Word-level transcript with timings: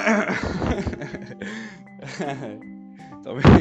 Talvez. 3.22 3.44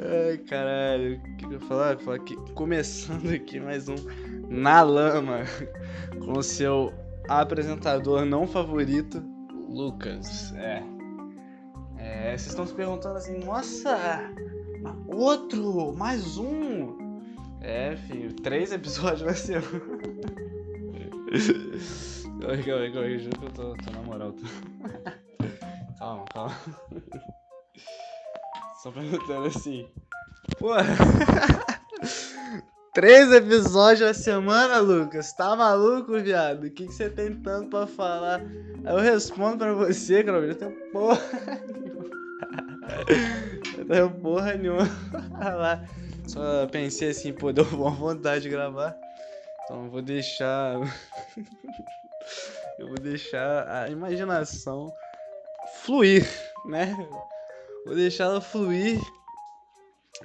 Ai, 0.00 0.38
caralho. 0.38 1.16
O 1.16 1.36
que 1.36 1.44
eu 1.44 1.52
ia 1.52 1.60
falar? 1.60 1.98
Falar 1.98 2.18
que 2.20 2.34
começando 2.54 3.28
aqui 3.30 3.60
mais 3.60 3.86
um 3.88 3.96
Na 4.48 4.82
Lama 4.82 5.40
com 6.24 6.38
o 6.38 6.42
seu 6.42 6.92
apresentador 7.28 8.24
não 8.24 8.46
favorito, 8.46 9.22
Lucas. 9.68 10.54
É. 10.54 10.82
É, 11.98 12.30
vocês 12.30 12.46
estão 12.48 12.66
se 12.66 12.72
perguntando 12.74 13.18
assim, 13.18 13.44
nossa, 13.44 14.20
outro, 15.08 15.92
mais 15.94 16.38
um. 16.38 16.96
É, 17.60 17.96
filho, 17.96 18.32
três 18.34 18.72
episódios 18.72 19.22
vai 19.22 19.34
ser. 19.34 19.60
calma, 22.40 22.62
calma, 22.62 22.90
calma, 22.92 23.18
juro 23.18 23.36
que 23.38 23.46
eu 23.46 23.50
tô, 23.50 23.74
tô 23.74 23.90
na 23.90 24.00
moral. 24.02 24.32
Tô... 24.32 24.46
calma, 25.98 26.24
calma. 26.32 26.56
Só 28.82 28.92
perguntando 28.92 29.46
assim. 29.46 29.88
Porra! 30.58 30.84
Três 32.94 33.32
episódios 33.32 34.08
a 34.08 34.14
semana, 34.14 34.80
Lucas? 34.80 35.32
Tá 35.32 35.54
maluco, 35.54 36.18
viado? 36.18 36.64
O 36.64 36.70
que, 36.70 36.86
você 36.86 37.08
tem 37.08 37.34
tanto 37.34 37.70
pra 37.70 37.86
falar? 37.86 38.40
Eu 38.84 38.98
respondo 38.98 39.58
pra 39.58 39.72
você, 39.72 40.24
cara. 40.24 40.38
Eu 40.38 40.54
tenho 40.54 40.72
porra 40.90 41.20
nenhuma. 41.70 42.04
Eu 43.76 43.86
tenho 43.86 44.10
porra 44.10 44.54
nenhuma. 44.54 44.88
lá. 45.38 45.84
Só 46.26 46.66
pensei 46.66 47.10
assim, 47.10 47.32
pô, 47.32 47.52
deu 47.52 47.64
boa 47.64 47.90
vontade 47.90 48.42
de 48.42 48.48
gravar. 48.48 48.96
Então 49.64 49.88
vou 49.90 50.02
deixar. 50.02 50.80
Eu 52.78 52.86
vou 52.86 52.98
deixar 52.98 53.68
a 53.68 53.88
imaginação 53.88 54.92
fluir, 55.82 56.26
né? 56.66 56.94
Vou 57.84 57.94
deixar 57.94 58.24
ela 58.24 58.40
fluir 58.40 59.00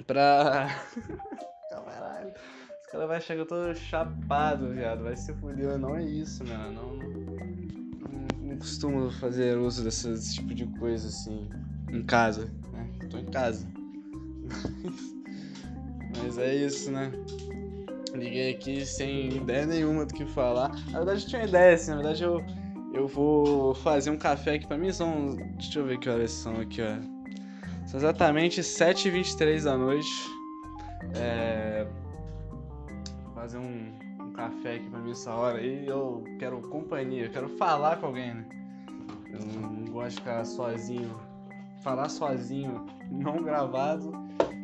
pra. 0.06 0.68
Caralho. 1.70 2.32
Os 2.80 2.86
caras 2.90 3.06
vão 3.06 3.16
achar 3.16 3.34
que 3.34 3.40
eu 3.40 3.46
tô 3.46 3.74
chapado, 3.74 4.68
viado. 4.68 5.02
Vai 5.02 5.16
se 5.16 5.32
fuder. 5.34 5.78
Não 5.78 5.96
é 5.96 6.02
isso, 6.02 6.44
mano. 6.44 6.72
Não, 6.72 6.96
não, 6.96 8.26
não 8.40 8.58
costumo 8.58 9.10
fazer 9.10 9.58
uso 9.58 9.82
desse, 9.82 10.08
desse 10.08 10.34
tipo 10.34 10.54
de 10.54 10.66
coisa 10.78 11.08
assim. 11.08 11.48
Em 11.90 12.02
casa, 12.04 12.50
né? 12.72 12.88
Tô 13.10 13.18
em 13.18 13.26
casa. 13.26 13.66
Mas 16.16 16.38
é 16.38 16.54
isso, 16.54 16.90
né? 16.90 17.10
Liguei 18.14 18.52
aqui 18.52 18.86
sem 18.86 19.28
ideia 19.36 19.66
nenhuma 19.66 20.06
do 20.06 20.14
que 20.14 20.24
falar. 20.24 20.68
Na 20.90 20.98
verdade, 20.98 21.24
eu 21.24 21.28
tinha 21.28 21.42
uma 21.42 21.48
ideia, 21.48 21.74
assim. 21.74 21.90
Na 21.90 21.96
verdade, 21.96 22.22
eu, 22.22 22.44
eu 22.92 23.08
vou 23.08 23.74
fazer 23.74 24.10
um 24.10 24.16
café 24.16 24.54
aqui 24.54 24.66
pra 24.66 24.78
mim. 24.78 24.92
São. 24.92 25.34
Deixa 25.58 25.80
eu 25.80 25.84
ver 25.84 25.98
que 25.98 26.08
horas 26.08 26.30
são 26.30 26.60
aqui, 26.60 26.80
ó. 26.80 27.14
São 27.86 27.98
exatamente 27.98 28.60
7h23 28.60 29.64
da 29.64 29.76
noite. 29.76 30.08
É... 31.16 31.86
Fazer 33.34 33.58
um, 33.58 33.92
um, 34.20 34.32
café 34.32 34.76
aqui 34.76 34.88
pra 34.88 35.00
mim 35.00 35.10
essa 35.10 35.34
hora 35.34 35.60
e 35.60 35.86
eu 35.86 36.24
quero 36.38 36.60
companhia, 36.62 37.24
eu 37.24 37.30
quero 37.30 37.48
falar 37.50 37.98
com 37.98 38.06
alguém, 38.06 38.32
né? 38.32 38.46
Eu 39.32 39.60
não 39.60 39.84
gosto 39.92 40.10
de 40.10 40.16
ficar 40.16 40.44
sozinho. 40.44 41.14
Falar 41.82 42.08
sozinho, 42.08 42.86
não 43.10 43.42
gravado, 43.42 44.12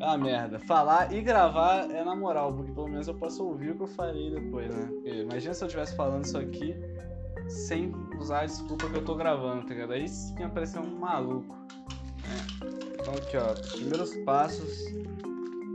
uma 0.07 0.19
merda. 0.19 0.59
Falar 0.61 1.13
e 1.13 1.21
gravar 1.21 1.91
é 1.91 2.03
na 2.03 2.17
moral, 2.17 2.53
porque 2.53 2.73
pelo 2.73 2.89
menos 2.89 3.07
eu 3.07 3.15
posso 3.15 3.45
ouvir 3.45 3.71
o 3.71 3.75
que 3.77 3.83
eu 3.83 3.87
falei 3.87 4.31
depois, 4.31 4.75
né? 4.75 4.87
Porque 4.87 5.11
imagina 5.11 5.55
se 5.55 5.63
eu 5.63 5.67
estivesse 5.67 5.95
falando 5.95 6.25
isso 6.25 6.39
aqui 6.39 6.75
sem 7.49 7.93
usar 8.19 8.41
a 8.41 8.47
desculpa 8.47 8.89
que 8.89 8.97
eu 8.97 9.05
tô 9.05 9.15
gravando, 9.15 9.67
tá 9.67 9.75
ligado? 9.75 9.93
Aí 9.93 10.09
sim 10.09 10.39
ia 10.39 10.49
parecer 10.49 10.79
um 10.79 10.99
maluco. 10.99 11.57
Então 12.95 13.15
aqui 13.15 13.37
ó, 13.37 13.55
primeiros 13.73 14.15
passos 14.25 14.85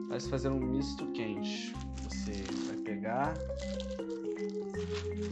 vai 0.08 0.20
se 0.20 0.30
fazer 0.30 0.50
um 0.50 0.60
misto 0.60 1.06
quente. 1.08 1.74
Você 2.04 2.44
vai 2.68 2.78
pegar 2.78 3.34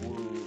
o, 0.04 0.43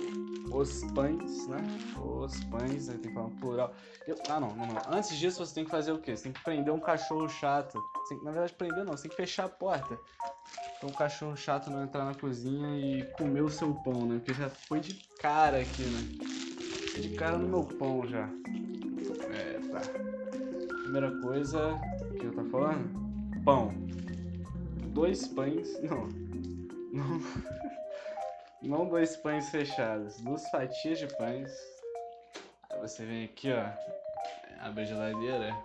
os 0.56 0.84
pães, 0.92 1.46
né? 1.48 1.58
Os 2.02 2.42
pães, 2.44 2.88
aí 2.88 2.98
tem 2.98 3.10
que 3.10 3.14
falar 3.14 3.30
plural. 3.40 3.74
Eu, 4.06 4.16
ah 4.28 4.40
não, 4.40 4.54
não, 4.54 4.66
não. 4.66 4.82
Antes 4.88 5.16
disso 5.16 5.44
você 5.44 5.54
tem 5.54 5.64
que 5.64 5.70
fazer 5.70 5.92
o 5.92 5.98
quê? 5.98 6.16
Você 6.16 6.24
tem 6.24 6.32
que 6.32 6.42
prender 6.42 6.72
um 6.72 6.80
cachorro 6.80 7.28
chato. 7.28 7.78
Tem, 8.08 8.22
na 8.22 8.30
verdade, 8.30 8.54
prender 8.54 8.84
não, 8.84 8.96
você 8.96 9.02
tem 9.02 9.10
que 9.10 9.16
fechar 9.16 9.44
a 9.44 9.48
porta. 9.48 9.98
Então 10.76 10.88
o 10.88 10.96
cachorro 10.96 11.36
chato 11.36 11.70
não 11.70 11.84
entrar 11.84 12.04
na 12.04 12.14
cozinha 12.14 12.78
e 12.78 13.04
comer 13.12 13.42
o 13.42 13.48
seu 13.48 13.74
pão, 13.74 14.06
né? 14.06 14.16
Porque 14.16 14.34
já 14.34 14.48
foi 14.48 14.80
de 14.80 14.94
cara 15.18 15.60
aqui, 15.60 15.82
né? 15.82 16.00
De 17.00 17.10
cara 17.10 17.36
no 17.36 17.48
meu 17.48 17.64
pão 17.64 18.06
já. 18.06 18.28
É, 19.30 19.58
tá. 19.68 19.80
Primeira 20.82 21.10
coisa 21.20 21.78
que 22.18 22.24
eu 22.24 22.34
tá 22.34 22.44
falando? 22.44 23.42
Pão. 23.44 23.74
Dois 24.88 25.28
pães. 25.28 25.78
Não. 25.82 26.08
Não. 26.92 27.20
Não 28.62 28.88
dois 28.88 29.16
pães 29.16 29.48
fechados. 29.50 30.20
Duas 30.20 30.48
fatias 30.50 30.98
de 30.98 31.06
pães. 31.16 31.50
Aí 32.70 32.80
você 32.80 33.04
vem 33.04 33.24
aqui, 33.24 33.50
ó. 33.52 33.68
Abre 34.60 34.82
a 34.82 34.86
geladeira. 34.86 35.56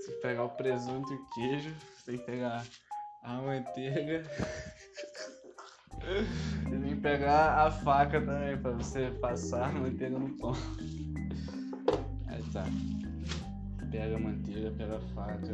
Você 0.00 0.12
pegar 0.22 0.44
o 0.44 0.50
presunto 0.50 1.12
e 1.12 1.16
o 1.16 1.26
queijo. 1.30 1.74
Você 1.96 2.12
tem 2.12 2.18
que 2.18 2.26
pegar 2.26 2.64
a 3.22 3.32
manteiga. 3.34 4.22
E 6.66 6.74
vem 6.74 6.96
pegar 7.00 7.64
a 7.64 7.70
faca 7.70 8.20
também 8.20 8.58
pra 8.58 8.72
você 8.72 9.08
passar 9.20 9.68
a 9.68 9.72
manteiga 9.72 10.18
no 10.18 10.36
pão. 10.36 10.52
Aí 12.26 12.42
tá 12.52 12.64
pega 13.92 14.16
a 14.16 14.18
manteiga, 14.18 14.70
pega 14.72 14.96
a 14.96 15.00
faca. 15.14 15.52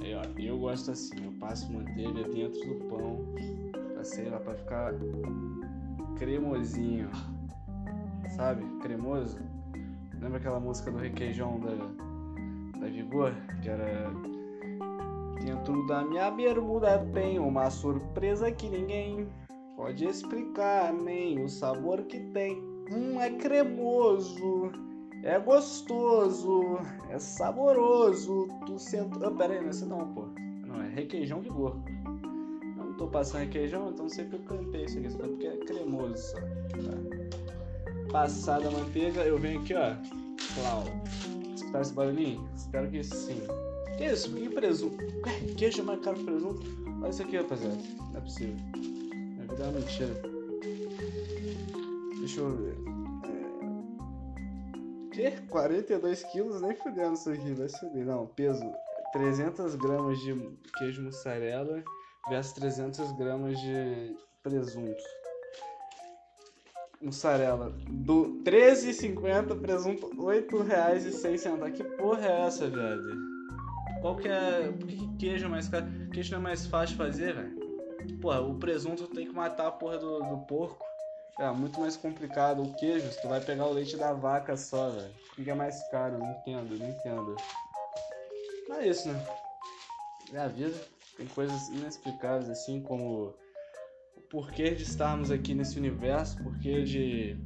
Aí, 0.00 0.14
ó, 0.14 0.22
eu 0.38 0.58
gosto 0.58 0.92
assim, 0.92 1.24
eu 1.24 1.32
passo 1.32 1.70
manteiga 1.70 2.22
dentro 2.24 2.60
do 2.60 2.88
pão, 2.88 3.34
sei 4.04 4.28
lá, 4.28 4.38
pra 4.38 4.54
ficar 4.54 4.92
cremosinho, 6.18 7.10
sabe? 8.36 8.64
Cremoso. 8.80 9.38
Lembra 10.20 10.38
aquela 10.38 10.60
música 10.60 10.90
do 10.90 10.98
requeijão 10.98 11.58
da, 11.60 12.80
da 12.80 12.86
Vigor? 12.86 13.32
Que 13.62 13.70
era... 13.70 14.10
Dentro 15.44 15.86
da 15.86 16.04
minha 16.04 16.30
bermuda 16.30 16.98
tem 17.14 17.38
uma 17.38 17.70
surpresa 17.70 18.52
que 18.52 18.68
ninguém 18.68 19.26
pode 19.74 20.04
explicar, 20.04 20.92
nem 20.92 21.42
o 21.42 21.48
sabor 21.48 22.02
que 22.02 22.20
tem. 22.32 22.62
Hum, 22.92 23.18
é 23.18 23.30
cremoso. 23.30 24.70
É 25.22 25.38
gostoso, 25.38 26.78
é 27.08 27.18
saboroso. 27.18 28.48
Tu 28.66 28.78
senta. 28.78 29.28
Oh, 29.28 29.34
pera 29.34 29.54
aí, 29.54 29.60
não 29.60 29.70
é 29.70 29.84
não, 29.86 30.14
pô. 30.14 30.28
Não, 30.66 30.82
é 30.82 30.88
requeijão 30.88 31.40
vigor. 31.40 31.76
Tô 33.00 33.06
passando 33.06 33.44
requeijão, 33.44 33.88
então 33.88 34.10
sempre 34.10 34.36
eu 34.36 34.42
cantei 34.42 34.84
isso 34.84 34.98
aqui, 34.98 35.08
porque 35.08 35.46
é 35.46 35.56
cremoso 35.56 36.18
só. 36.18 36.36
Tá. 36.36 38.12
Passada 38.12 38.68
a 38.68 38.70
manteiga, 38.70 39.22
eu 39.22 39.38
venho 39.38 39.62
aqui, 39.62 39.72
ó. 39.72 39.94
Clau. 40.54 40.84
Escutar 41.54 41.80
esse 41.80 41.94
barulhinho? 41.94 42.46
Espero 42.54 42.90
que 42.90 43.02
sim. 43.02 43.40
Que 43.96 44.04
isso? 44.04 44.30
Que 44.34 44.50
presunto? 44.50 44.98
Queijo 45.56 45.80
é 45.80 45.84
mais 45.84 46.00
caro 46.02 46.18
que 46.18 46.24
presunto? 46.24 46.62
Olha 47.00 47.08
isso 47.08 47.22
aqui, 47.22 47.38
rapaziada. 47.38 47.78
Não 47.96 48.16
é 48.18 48.20
possível. 48.20 48.56
Minha 48.76 49.46
vida 49.46 49.62
é 49.62 49.66
uma 49.66 49.80
mentira. 49.80 50.22
Deixa 52.18 52.40
eu 52.40 52.54
ver. 52.54 52.76
Que? 55.12 55.30
42 55.48 56.22
quilos? 56.24 56.60
Nem 56.60 56.76
fudendo 56.76 57.14
isso 57.14 57.30
aqui, 57.30 57.54
vai 57.54 57.68
subir. 57.70 58.04
Não, 58.04 58.26
peso 58.26 58.62
300 59.14 59.74
gramas 59.76 60.18
de 60.18 60.34
queijo 60.76 61.00
mussarela 61.00 61.82
versus 62.28 62.52
300 62.52 63.12
gramas 63.12 63.58
de 63.60 64.16
presunto. 64.42 65.02
Mussarela 67.00 67.72
do 67.88 68.42
13,50, 68.44 69.58
presunto 69.60 70.06
R$ 70.08 70.42
8,06. 70.42 71.72
Que 71.72 71.84
porra 71.84 72.26
é 72.26 72.46
essa, 72.46 72.68
velho? 72.68 73.16
Qual 74.00 74.16
que 74.16 74.28
é. 74.28 74.72
Por 74.78 74.86
que 74.86 75.16
queijo 75.18 75.46
é 75.46 75.48
mais 75.48 75.68
caro? 75.68 75.86
Queijo 76.12 76.32
não 76.32 76.40
é 76.40 76.42
mais 76.42 76.66
fácil 76.66 76.96
de 76.96 77.02
fazer, 77.02 77.34
velho? 77.34 78.18
Porra, 78.20 78.40
o 78.40 78.54
presunto 78.58 79.06
tem 79.08 79.26
que 79.26 79.32
matar 79.32 79.68
a 79.68 79.70
porra 79.70 79.98
do, 79.98 80.20
do 80.20 80.38
porco. 80.46 80.84
É 81.38 81.50
muito 81.50 81.80
mais 81.80 81.96
complicado. 81.96 82.62
O 82.62 82.74
queijo, 82.74 83.08
tu 83.22 83.28
vai 83.28 83.40
pegar 83.40 83.66
o 83.66 83.72
leite 83.72 83.96
da 83.96 84.12
vaca 84.12 84.56
só, 84.56 84.90
velho. 84.90 85.14
Fica 85.34 85.54
mais 85.54 85.82
caro, 85.90 86.18
não 86.18 86.30
entendo, 86.32 86.78
não 86.78 86.88
entendo. 86.88 87.36
Mas 88.68 88.78
é 88.78 88.88
isso, 88.88 89.08
né? 89.08 89.26
É 90.34 90.38
a 90.38 90.48
vida. 90.48 90.74
Tem 91.20 91.28
coisas 91.28 91.68
inexplicáveis 91.68 92.48
assim 92.48 92.80
como 92.80 93.34
o 94.16 94.20
porquê 94.30 94.70
de 94.70 94.84
estarmos 94.84 95.30
aqui 95.30 95.54
nesse 95.54 95.78
universo, 95.78 96.42
porquê 96.42 96.82
de. 96.82 97.36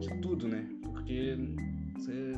de 0.00 0.20
tudo, 0.22 0.48
né? 0.48 0.66
Porque 0.82 1.36
você. 1.98 2.32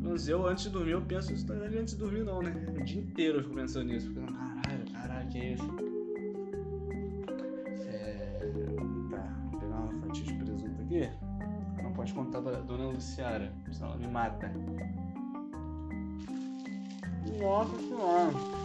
Mas 0.00 0.28
eu 0.28 0.46
antes 0.46 0.62
de 0.62 0.70
dormir 0.70 0.92
eu 0.92 1.02
penso 1.02 1.32
isso, 1.32 1.44
não 1.52 1.64
é 1.64 1.66
antes 1.66 1.94
de 1.94 1.98
dormir 1.98 2.22
não, 2.22 2.40
né? 2.40 2.54
O 2.78 2.84
dia 2.84 3.00
inteiro 3.00 3.38
eu 3.38 3.42
fico 3.42 3.56
pensando 3.56 3.86
nisso. 3.86 4.06
Fico, 4.14 4.32
caralho, 4.32 4.92
caralho, 4.92 5.28
que 5.28 5.38
é 5.38 5.52
isso? 5.54 5.94
contar 12.14 12.40
pra 12.40 12.60
dona 12.60 12.86
Luciara, 12.86 13.52
senão 13.72 13.88
ela 13.90 13.98
me 13.98 14.06
mata. 14.06 14.52
Nossa 17.40 17.76
senhora. 17.78 18.63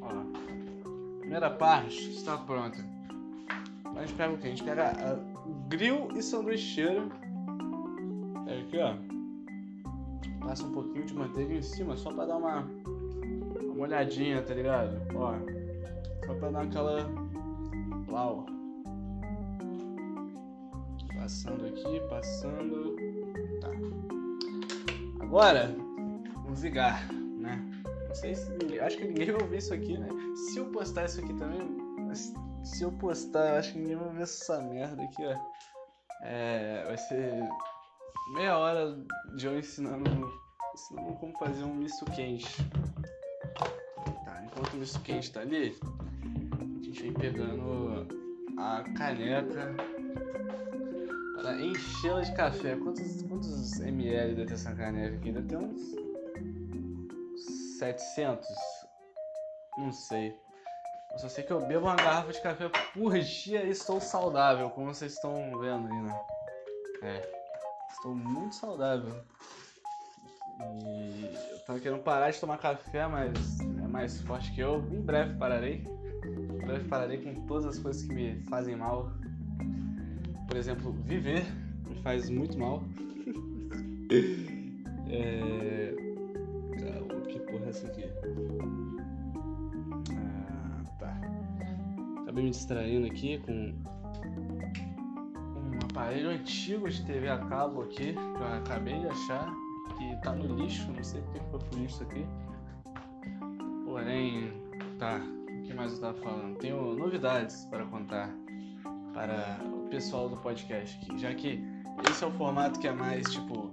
Ó, 0.00 1.18
primeira 1.20 1.50
parte 1.50 2.10
está 2.10 2.38
pronta. 2.38 2.78
A 3.94 4.00
gente 4.00 4.14
pega 4.14 4.32
o 4.32 4.38
que? 4.38 4.46
A 4.46 4.50
gente 4.50 4.64
pega 4.64 4.92
a, 4.92 5.18
grill 5.68 6.08
e 6.14 6.22
sanduicheira. 6.22 7.02
Pega 8.44 8.60
aqui, 8.60 8.78
ó. 8.78 10.46
Passa 10.46 10.64
um 10.64 10.72
pouquinho 10.72 11.04
de 11.04 11.14
manteiga 11.14 11.54
em 11.54 11.62
cima 11.62 11.96
só 11.96 12.10
pra 12.12 12.24
dar 12.24 12.36
uma, 12.36 12.60
uma 12.60 13.82
olhadinha, 13.82 14.42
tá 14.42 14.54
ligado? 14.54 15.00
Ó. 15.14 15.34
Só 16.26 16.34
pra 16.34 16.50
dar 16.50 16.62
aquela. 16.62 16.98
Uau. 18.10 18.46
Passando 21.14 21.66
aqui, 21.66 22.00
passando. 22.08 22.96
Tá. 23.60 23.70
Agora, 25.20 25.74
o 26.48 26.54
zigar, 26.54 27.12
né? 27.12 27.64
Não 28.08 28.14
sei 28.14 28.34
se 28.34 28.50
ninguém. 28.50 28.80
Acho 28.80 28.96
que 28.96 29.04
ninguém 29.04 29.32
vai 29.32 29.42
ouvir 29.42 29.58
isso 29.58 29.74
aqui, 29.74 29.98
né? 29.98 30.08
Se 30.34 30.58
eu 30.58 30.66
postar 30.66 31.04
isso 31.04 31.20
aqui 31.20 31.34
também. 31.34 31.76
Se 32.64 32.82
eu 32.82 32.92
postar, 32.92 33.58
acho 33.58 33.72
que 33.72 33.78
ninguém 33.78 33.96
vai 33.96 34.08
ver 34.10 34.22
essa 34.22 34.60
merda 34.60 35.02
aqui, 35.02 35.24
ó. 35.24 35.36
É, 36.22 36.84
vai 36.86 36.96
ser 36.96 37.48
meia 38.34 38.58
hora 38.58 38.96
de 39.36 39.46
eu 39.46 39.58
ensinando, 39.58 40.32
ensinando 40.74 41.12
como 41.14 41.36
fazer 41.38 41.62
um 41.64 41.74
misto 41.74 42.04
quente. 42.06 42.48
Tá, 44.24 44.42
enquanto 44.44 44.74
o 44.74 44.76
misto 44.78 45.00
quente 45.00 45.30
tá 45.30 45.40
ali, 45.40 45.78
a 46.58 46.84
gente 46.84 47.02
vem 47.02 47.12
pegando 47.12 48.06
a 48.58 48.82
caneca 48.96 49.76
para 51.36 51.62
enchê-la 51.62 52.22
de 52.22 52.34
café. 52.34 52.76
Quantos, 52.76 53.22
quantos 53.22 53.80
ml 53.80 54.34
deve 54.34 54.46
ter 54.46 54.54
essa 54.54 54.74
caneca 54.74 55.16
aqui? 55.16 55.30
Deve 55.30 55.46
ter 55.46 55.56
uns 55.56 56.05
700? 57.78 58.48
Não 59.78 59.92
sei. 59.92 60.34
Eu 61.12 61.18
só 61.18 61.28
sei 61.28 61.44
que 61.44 61.52
eu 61.52 61.66
bebo 61.66 61.86
uma 61.86 61.96
garrafa 61.96 62.32
de 62.32 62.42
café 62.42 62.68
por 62.92 63.18
dia 63.18 63.64
e 63.64 63.70
estou 63.70 64.00
saudável, 64.00 64.68
como 64.70 64.92
vocês 64.92 65.14
estão 65.14 65.34
vendo 65.58 65.88
aí, 65.88 66.02
né? 66.02 66.20
É. 67.02 67.36
Estou 67.90 68.14
muito 68.14 68.54
saudável. 68.54 69.14
E 70.60 71.30
eu 71.50 71.58
tava 71.66 71.80
querendo 71.80 72.02
parar 72.02 72.30
de 72.30 72.40
tomar 72.40 72.58
café, 72.58 73.06
mas 73.06 73.60
é 73.60 73.88
mais 73.88 74.20
forte 74.22 74.52
que 74.52 74.60
eu. 74.60 74.78
Em 74.90 75.00
breve 75.00 75.36
pararei. 75.38 75.84
Em 76.24 76.66
breve 76.66 76.88
pararei 76.88 77.22
com 77.22 77.46
todas 77.46 77.66
as 77.66 77.78
coisas 77.78 78.02
que 78.02 78.12
me 78.12 78.42
fazem 78.48 78.76
mal. 78.76 79.10
Por 80.48 80.56
exemplo, 80.56 80.92
viver 80.92 81.44
me 81.88 82.00
faz 82.02 82.30
muito 82.30 82.58
mal. 82.58 82.82
é... 85.10 86.05
essa 87.76 87.86
aqui? 87.88 88.04
Ah, 90.10 90.82
tá. 90.98 91.20
Acabei 92.22 92.44
me 92.44 92.50
distraindo 92.50 93.06
aqui 93.06 93.38
com 93.38 93.74
um 95.52 95.78
aparelho 95.90 96.30
antigo 96.30 96.88
de 96.88 97.04
TV 97.04 97.28
a 97.28 97.38
cabo 97.38 97.82
aqui, 97.82 98.14
que 98.14 98.18
eu 98.18 98.46
acabei 98.46 98.98
de 98.98 99.06
achar, 99.08 99.52
que 99.98 100.16
tá 100.22 100.32
no 100.32 100.56
lixo, 100.56 100.90
não 100.90 101.04
sei 101.04 101.20
porque 101.22 101.40
foi 101.50 101.60
pro 101.60 101.78
lixo 101.78 102.02
aqui. 102.02 102.26
Porém, 103.84 104.52
tá, 104.98 105.20
o 105.20 105.62
que 105.62 105.74
mais 105.74 105.92
eu 105.92 106.00
tava 106.00 106.18
falando? 106.18 106.56
Tenho 106.58 106.94
novidades 106.94 107.66
para 107.66 107.84
contar 107.84 108.34
para 109.12 109.58
o 109.64 109.88
pessoal 109.88 110.28
do 110.28 110.36
podcast 110.38 110.98
aqui, 110.98 111.18
já 111.18 111.34
que 111.34 111.62
esse 112.10 112.24
é 112.24 112.26
o 112.26 112.30
formato 112.32 112.80
que 112.80 112.88
é 112.88 112.92
mais 112.92 113.30
tipo. 113.30 113.70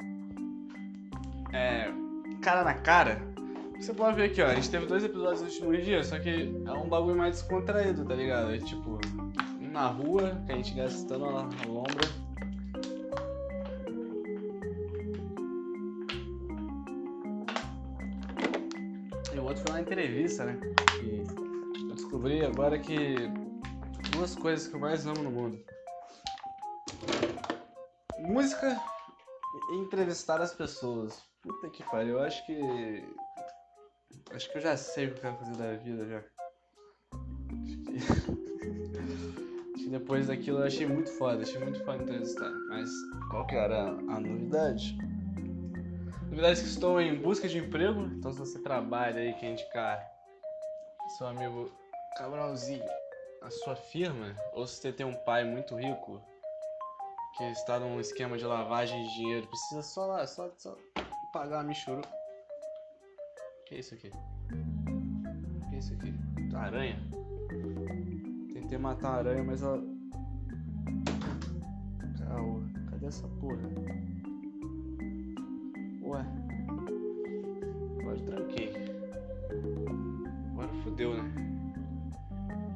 É. 1.53 1.91
cara 2.41 2.63
na 2.63 2.73
cara. 2.73 3.32
Você 3.83 3.94
pode 3.94 4.15
ver 4.15 4.31
aqui, 4.31 4.41
ó. 4.41 4.45
A 4.45 4.56
gente 4.56 4.69
teve 4.69 4.85
dois 4.85 5.03
episódios 5.03 5.41
nos 5.41 5.56
últimos 5.56 5.83
dias, 5.83 6.07
só 6.07 6.18
que 6.18 6.56
é 6.65 6.71
um 6.71 6.88
bagulho 6.88 7.18
mais 7.18 7.35
descontraído, 7.35 8.06
tá 8.06 8.15
ligado? 8.15 8.56
É 8.56 8.57
tipo. 8.57 8.97
Na 9.59 9.88
rua, 9.88 10.41
que 10.45 10.53
a 10.53 10.56
gente 10.56 10.74
gastando 10.74 11.25
a 11.25 11.41
lombra. 11.68 12.07
E 19.33 19.38
o 19.38 19.44
outro 19.44 19.63
foi 19.63 19.71
uma 19.71 19.81
entrevista, 19.81 20.45
né? 20.45 20.57
E 21.03 21.89
eu 21.89 21.95
descobri 21.95 22.45
agora 22.45 22.79
que 22.79 23.15
duas 24.13 24.33
coisas 24.33 24.65
que 24.65 24.75
eu 24.75 24.79
mais 24.79 25.06
amo 25.06 25.24
no 25.24 25.29
mundo: 25.29 25.59
música 28.18 28.79
e 29.74 29.75
entrevistar 29.75 30.39
as 30.39 30.53
pessoas. 30.53 31.21
Puta 31.41 31.69
que 31.69 31.83
pariu, 31.83 32.19
eu 32.19 32.24
acho 32.24 32.45
que. 32.45 33.23
Acho 34.31 34.51
que 34.51 34.57
eu 34.57 34.62
já 34.62 34.77
sei 34.77 35.07
o 35.07 35.13
que 35.13 35.18
eu 35.18 35.21
quero 35.21 35.38
fazer 35.38 35.57
da 35.57 35.75
vida 35.75 36.06
já. 36.06 36.24
Acho 37.63 37.77
que. 37.83 38.54
depois 39.94 40.25
daquilo 40.25 40.60
eu 40.60 40.65
achei 40.65 40.88
muito 40.88 41.12
foda, 41.12 41.44
achei 41.44 41.60
muito 41.60 41.83
foda 41.86 42.01
entrevistar. 42.01 42.50
Mas 42.69 42.89
qual 43.30 43.45
que 43.45 43.56
era 43.56 43.89
a 43.89 44.19
novidade? 44.19 44.98
Novidade 46.24 46.62
que 46.62 46.68
estou 46.68 47.00
em 47.00 47.15
busca 47.15 47.48
de 47.48 47.60
emprego, 47.60 48.01
então 48.01 48.31
se 48.33 48.39
você 48.39 48.60
trabalha 48.60 49.21
aí, 49.21 49.33
quer 49.33 49.51
indicar 49.51 50.12
seu 51.18 51.27
amigo 51.27 51.71
Cabralzinho 52.18 52.83
a 53.44 53.51
sua 53.51 53.75
firma, 53.75 54.36
ou 54.54 54.65
se 54.65 54.77
você 54.77 54.92
tem 54.92 55.06
um 55.06 55.13
pai 55.25 55.44
muito 55.44 55.75
rico 55.75 56.19
que 57.38 57.44
está 57.51 57.80
num 57.80 58.00
esquema 58.00 58.38
de 58.38 58.45
lavagem 58.45 59.04
de 59.04 59.13
dinheiro, 59.13 59.48
precisa 59.48 59.83
só 59.83 60.25
só, 60.25 60.51
só 60.57 60.75
pagar 61.31 61.60
a 61.60 61.63
michuru. 61.63 62.01
Que 63.74 63.78
é 63.78 63.80
isso 63.80 63.96
aqui? 63.96 64.12
Que 65.68 65.75
é 65.75 65.80
isso 65.80 65.94
aqui? 65.94 66.14
Aranha? 66.56 66.96
Tentei 68.54 68.78
matar 68.78 69.10
a 69.10 69.16
aranha, 69.16 69.44
mas 69.44 69.64
ela. 69.64 69.84
Calma, 72.20 72.70
cadê 72.92 73.08
essa 73.08 73.28
porra? 73.28 73.58
Ué. 76.04 76.24
Agora 78.00 78.20
tranquei. 78.20 78.74
Agora 80.52 80.70
fudeu, 80.84 81.15
né? 81.15 81.34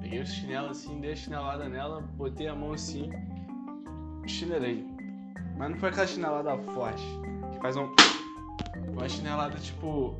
Peguei 0.01 0.21
o 0.21 0.25
chinelo 0.25 0.69
assim, 0.69 0.99
dei 0.99 1.11
a 1.11 1.15
chinelada 1.15 1.69
nela, 1.69 2.01
botei 2.17 2.47
a 2.47 2.55
mão 2.55 2.73
assim, 2.73 3.11
chinelei. 4.25 4.83
Mas 5.59 5.69
não 5.69 5.77
foi 5.77 5.89
aquela 5.89 6.07
chinelada 6.07 6.57
forte, 6.73 7.03
que 7.53 7.59
faz 7.59 7.77
um. 7.77 7.87
Uma 8.93 9.07
chinelada 9.07 9.59
tipo. 9.59 10.15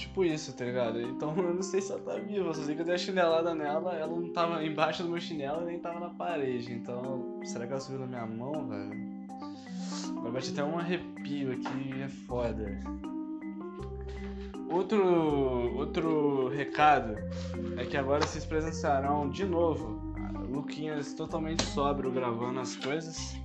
Tipo 0.00 0.24
isso, 0.24 0.56
tá 0.56 0.64
ligado? 0.64 0.98
Então 0.98 1.36
eu 1.36 1.54
não 1.54 1.62
sei 1.62 1.82
se 1.82 1.92
ela 1.92 2.00
tá 2.00 2.14
viva, 2.14 2.54
só 2.54 2.62
sei 2.62 2.74
que 2.74 2.80
eu 2.80 2.86
dei 2.86 2.94
a 2.94 2.98
chinelada 2.98 3.54
nela, 3.54 3.94
ela 3.94 4.06
não 4.06 4.32
tava 4.32 4.64
embaixo 4.64 5.02
do 5.02 5.10
meu 5.10 5.20
chinelo 5.20 5.66
nem 5.66 5.78
tava 5.78 6.00
na 6.00 6.08
parede. 6.08 6.72
Então, 6.72 7.38
será 7.44 7.66
que 7.66 7.72
ela 7.72 7.80
subiu 7.80 8.00
na 8.00 8.06
minha 8.06 8.26
mão, 8.26 8.66
velho? 8.66 9.10
Vai 10.22 10.32
bater 10.32 10.52
até 10.52 10.64
um 10.64 10.78
arrepio 10.78 11.52
aqui, 11.52 12.02
é 12.02 12.08
foda. 12.08 12.80
Outro, 14.70 15.76
outro 15.76 16.48
recado 16.48 17.16
é 17.76 17.84
que 17.84 17.96
agora 17.96 18.26
vocês 18.26 18.46
presenciarão 18.46 19.28
de 19.28 19.44
novo 19.44 20.00
Luquinhas 20.50 21.12
totalmente 21.12 21.62
sóbrio 21.62 22.10
gravando 22.10 22.60
as 22.60 22.74
coisas. 22.74 23.36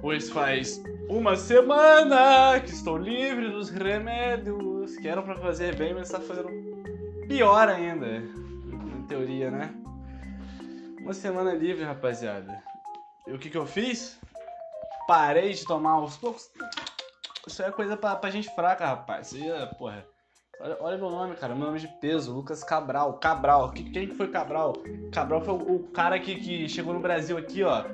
Pois 0.00 0.30
faz 0.30 0.82
uma 1.08 1.36
semana 1.36 2.58
que 2.60 2.70
estou 2.96 2.98
livre 2.98 3.50
dos 3.50 3.68
remédios 3.68 4.96
que 4.96 5.06
eram 5.06 5.22
para 5.22 5.36
fazer 5.36 5.76
bem, 5.76 5.92
mas 5.92 6.04
está 6.08 6.20
fazendo 6.20 6.48
pior 7.28 7.68
ainda. 7.68 8.20
Na 8.20 9.06
teoria, 9.06 9.50
né? 9.50 9.74
Uma 11.00 11.12
semana 11.12 11.52
livre, 11.52 11.84
rapaziada. 11.84 12.62
E 13.26 13.32
o 13.32 13.38
que, 13.38 13.50
que 13.50 13.58
eu 13.58 13.66
fiz? 13.66 14.18
Parei 15.06 15.52
de 15.52 15.64
tomar 15.64 15.92
aos 15.92 16.16
poucos 16.16 16.50
isso 17.46 17.62
é 17.62 17.70
coisa 17.70 17.96
pra, 17.96 18.16
pra 18.16 18.28
gente 18.28 18.52
fraca, 18.56 18.84
rapaz. 18.84 19.30
Isso 19.30 19.52
é, 19.52 19.66
porra. 19.66 20.04
Olha, 20.60 20.76
olha 20.80 20.98
meu 20.98 21.10
nome, 21.10 21.36
cara. 21.36 21.54
Meu 21.54 21.66
nome 21.66 21.78
de 21.78 21.86
peso, 21.86 22.34
Lucas 22.34 22.64
Cabral. 22.64 23.14
Cabral. 23.18 23.70
Quem 23.70 24.08
que 24.08 24.16
foi 24.16 24.28
Cabral? 24.28 24.72
Cabral 25.12 25.40
foi 25.42 25.54
o, 25.54 25.76
o 25.76 25.88
cara 25.90 26.18
que, 26.18 26.34
que 26.34 26.68
chegou 26.68 26.92
no 26.92 26.98
Brasil 26.98 27.38
aqui, 27.38 27.62
ó. 27.62 27.84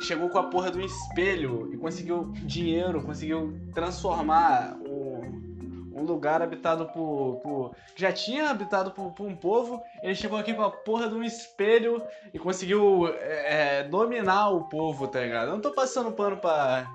Chegou 0.00 0.28
com 0.28 0.38
a 0.38 0.44
porra 0.44 0.70
do 0.70 0.80
espelho 0.80 1.72
e 1.72 1.76
conseguiu 1.76 2.32
dinheiro, 2.42 3.02
conseguiu 3.02 3.58
transformar 3.74 4.76
um, 4.86 5.94
um 5.94 6.02
lugar 6.02 6.42
habitado 6.42 6.86
por, 6.86 7.40
por. 7.42 7.76
Já 7.96 8.12
tinha 8.12 8.50
habitado 8.50 8.90
por, 8.90 9.12
por, 9.12 9.26
um 9.26 9.36
povo, 9.36 9.80
ele 10.02 10.14
chegou 10.14 10.38
aqui 10.38 10.52
com 10.52 10.62
a 10.62 10.70
porra 10.70 11.08
de 11.08 11.14
um 11.14 11.22
espelho 11.22 12.02
e 12.32 12.38
conseguiu 12.38 13.08
é, 13.08 13.80
é 13.80 13.84
dominar 13.84 14.50
o 14.50 14.64
povo, 14.64 15.06
tá 15.06 15.20
ligado? 15.20 15.48
Eu 15.48 15.54
não 15.54 15.60
tô 15.60 15.70
passando 15.70 16.12
pano 16.12 16.36
pra, 16.36 16.90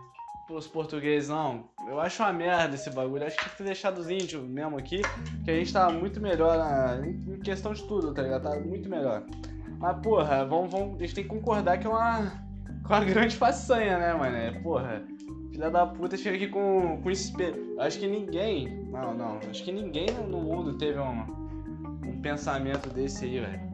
pros 0.50 0.68
portugueses, 0.68 1.30
não. 1.30 1.70
eu 1.88 2.00
acho 2.00 2.24
uma 2.24 2.34
merda 2.34 2.74
esse 2.74 2.90
bagulho. 2.90 3.26
Acho 3.26 3.38
que 3.38 3.44
tem 3.44 3.52
que 3.52 3.58
ter 3.58 3.64
deixado 3.66 4.00
os 4.00 4.10
índios 4.10 4.44
mesmo 4.44 4.78
aqui, 4.78 5.02
que 5.46 5.52
a 5.52 5.56
gente 5.56 5.72
tá 5.72 5.90
muito 5.90 6.20
melhor 6.20 6.58
na, 6.58 7.08
em 7.08 7.40
questão 7.40 7.72
de 7.72 7.84
tudo, 7.84 8.14
tá 8.14 8.24
ligado? 8.24 8.44
Tá 8.44 8.60
muito 8.60 8.90
melhor. 8.90 9.24
Mas, 9.78 9.98
porra, 10.02 10.44
vamos, 10.46 10.72
vamos, 10.72 10.98
a 10.98 11.00
gente 11.04 11.16
tem 11.16 11.24
que 11.24 11.30
concordar 11.30 11.78
que 11.78 11.88
é 11.88 11.90
uma, 11.90 12.34
uma 12.90 13.06
grande 13.06 13.36
façanha, 13.36 13.98
né, 13.98 14.14
mano? 14.14 14.36
É, 14.36 14.52
porra, 14.52 15.04
filha 15.52 15.70
da 15.70 15.86
puta 15.86 16.18
chega 16.18 16.36
aqui 16.36 16.48
com, 16.48 17.00
com 17.02 17.12
espelho. 17.12 17.80
Acho 17.80 18.00
que 18.00 18.08
ninguém, 18.08 18.86
não, 18.92 19.14
não, 19.14 19.40
acho 19.50 19.64
que 19.64 19.72
ninguém 19.72 20.08
no 20.28 20.42
mundo 20.42 20.78
teve 20.78 21.00
um, 21.00 21.22
um 22.06 22.22
pensamento 22.22 22.90
desse 22.90 23.26
aí, 23.26 23.40
velho. 23.40 23.70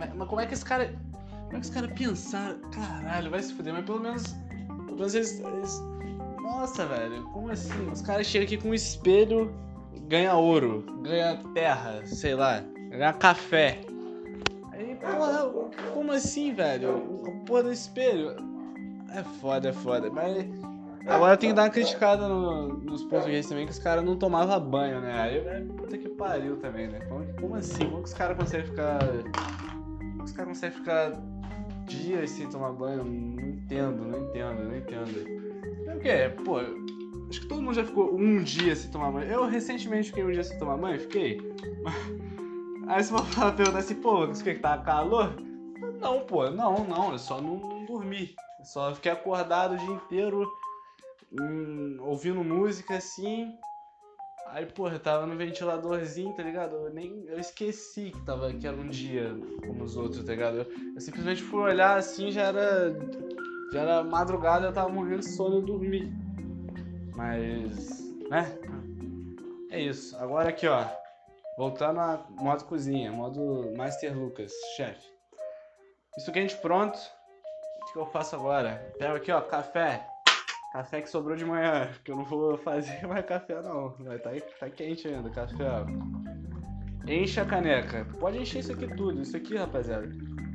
É, 0.00 0.14
mas 0.14 0.28
como 0.28 0.40
é 0.40 0.46
que 0.46 0.54
esse 0.54 0.64
cara. 0.64 0.92
Como 1.44 1.56
é 1.56 1.60
que 1.60 1.66
esse 1.66 1.72
cara 1.72 1.88
pensaram? 1.88 2.58
Caralho, 2.70 3.30
vai 3.30 3.42
se 3.42 3.52
fuder, 3.52 3.72
mas 3.72 3.84
pelo 3.84 4.00
menos. 4.00 4.22
Pelo 4.86 4.96
menos 4.96 5.14
eles, 5.14 5.40
eles 5.40 5.80
nossa, 6.44 6.84
velho, 6.84 7.22
como 7.32 7.50
assim? 7.50 7.90
Os 7.90 8.02
caras 8.02 8.26
chegam 8.26 8.44
aqui 8.44 8.58
com 8.58 8.68
um 8.68 8.74
espelho, 8.74 9.50
ganha 10.08 10.34
ouro, 10.34 10.84
ganha 11.02 11.38
terra, 11.54 12.02
sei 12.04 12.34
lá, 12.34 12.62
ganha 12.90 13.14
café. 13.14 13.80
Como 15.92 16.12
assim, 16.12 16.52
velho? 16.52 16.98
Porra 17.46 17.64
do 17.64 17.72
espelho. 17.72 18.36
É 19.14 19.22
foda, 19.22 19.68
é 19.68 19.72
foda. 19.72 20.10
Mas 20.10 20.44
agora 21.06 21.36
tem 21.36 21.50
que 21.50 21.54
dar 21.54 21.62
uma 21.62 21.70
criticada 21.70 22.28
no, 22.28 22.68
nos 22.68 23.04
portugueses 23.04 23.48
também, 23.48 23.66
que 23.66 23.72
os 23.72 23.78
caras 23.78 24.04
não 24.04 24.16
tomavam 24.16 24.58
banho, 24.60 25.00
né? 25.00 25.20
Aí, 25.20 25.38
é, 25.38 25.60
puta 25.76 25.96
que 25.96 26.08
pariu 26.08 26.56
também, 26.56 26.88
né? 26.88 27.00
Como, 27.08 27.24
como 27.34 27.54
assim? 27.54 27.84
Como 27.84 28.02
que 28.02 28.08
os 28.08 28.14
caras 28.14 28.36
conseguem 28.36 28.66
ficar. 28.66 28.98
Os 30.22 30.32
caras 30.32 30.48
conseguem 30.52 30.78
ficar 30.78 31.12
dias 31.86 32.30
sem 32.30 32.48
tomar 32.48 32.72
banho? 32.72 33.04
Não 33.04 33.48
entendo, 33.50 34.04
não 34.04 34.28
entendo, 34.28 34.64
não 34.64 34.76
entendo. 34.76 35.44
É 35.86 35.94
o 35.94 36.00
quê? 36.00 36.42
Pô, 36.44 36.58
acho 37.28 37.40
que 37.40 37.46
todo 37.46 37.62
mundo 37.62 37.74
já 37.74 37.84
ficou 37.84 38.14
um 38.14 38.42
dia 38.42 38.74
sem 38.74 38.90
tomar 38.90 39.12
banho. 39.12 39.30
Eu 39.30 39.46
recentemente 39.46 40.08
fiquei 40.08 40.24
um 40.24 40.32
dia 40.32 40.42
sem 40.42 40.58
tomar 40.58 40.76
banho, 40.76 40.98
fiquei. 40.98 41.40
Aí 42.86 43.02
você 43.02 43.12
vai 43.12 43.54
perguntar 43.56 43.78
assim, 43.78 43.94
pô, 43.94 44.26
você 44.26 44.54
que 44.54 44.60
tá 44.60 44.78
calor? 44.78 45.34
Não, 46.00 46.20
pô, 46.20 46.50
não, 46.50 46.84
não, 46.84 47.12
eu 47.12 47.18
só 47.18 47.40
não, 47.40 47.56
não 47.56 47.84
dormi. 47.84 48.34
Eu 48.58 48.64
só 48.64 48.94
fiquei 48.94 49.12
acordado 49.12 49.74
o 49.74 49.78
dia 49.78 49.94
inteiro, 49.94 50.46
hum, 51.32 51.96
ouvindo 52.00 52.44
música 52.44 52.96
assim. 52.96 53.56
Aí, 54.48 54.66
porra, 54.66 54.94
eu 54.94 55.00
tava 55.00 55.26
no 55.26 55.36
ventiladorzinho, 55.36 56.34
tá 56.34 56.42
ligado? 56.42 56.76
Eu 56.76 56.90
nem. 56.90 57.24
Eu 57.26 57.38
esqueci 57.40 58.10
que, 58.10 58.20
tava, 58.20 58.52
que 58.52 58.66
era 58.66 58.76
um 58.76 58.88
dia 58.88 59.34
como 59.66 59.82
os 59.82 59.96
outros, 59.96 60.22
tá 60.24 60.32
ligado? 60.32 60.58
Eu, 60.58 60.66
eu 60.94 61.00
simplesmente 61.00 61.42
fui 61.42 61.60
olhar 61.60 61.96
assim, 61.98 62.30
já 62.30 62.42
era 62.42 62.94
já 63.72 63.80
era 63.80 64.04
madrugada, 64.04 64.66
eu 64.66 64.72
tava 64.72 64.88
morrendo 64.88 65.20
de 65.20 65.30
sono 65.30 65.58
e 65.58 65.62
dormi. 65.62 66.12
Mas, 67.16 68.14
né? 68.30 68.56
É 69.70 69.80
isso. 69.80 70.16
Agora 70.18 70.50
aqui, 70.50 70.68
ó. 70.68 70.86
Voltando 71.56 72.00
a 72.00 72.26
modo 72.30 72.64
cozinha, 72.64 73.12
modo 73.12 73.72
Master 73.76 74.16
Lucas, 74.16 74.52
chefe. 74.76 75.08
Isso 76.18 76.32
quente 76.32 76.56
pronto. 76.56 76.98
O 76.98 77.92
que 77.92 77.98
eu 77.98 78.06
faço 78.06 78.34
agora? 78.34 78.92
Pego 78.98 79.16
aqui, 79.16 79.30
ó, 79.30 79.40
café. 79.40 80.06
Café 80.72 81.02
que 81.02 81.08
sobrou 81.08 81.36
de 81.36 81.44
manhã, 81.44 81.88
que 82.04 82.10
eu 82.10 82.16
não 82.16 82.24
vou 82.24 82.58
fazer 82.58 83.06
mais 83.06 83.24
café 83.24 83.62
não. 83.62 83.90
Vai 84.00 84.18
tá, 84.18 84.30
tá 84.58 84.68
quente 84.70 85.06
ainda, 85.06 85.30
café, 85.30 85.64
ó. 85.64 85.86
Enche 87.06 87.38
a 87.38 87.44
caneca. 87.44 88.06
Pode 88.18 88.38
encher 88.38 88.60
isso 88.60 88.72
aqui 88.72 88.88
tudo. 88.96 89.22
Isso 89.22 89.36
aqui, 89.36 89.56
rapaziada. 89.56 90.08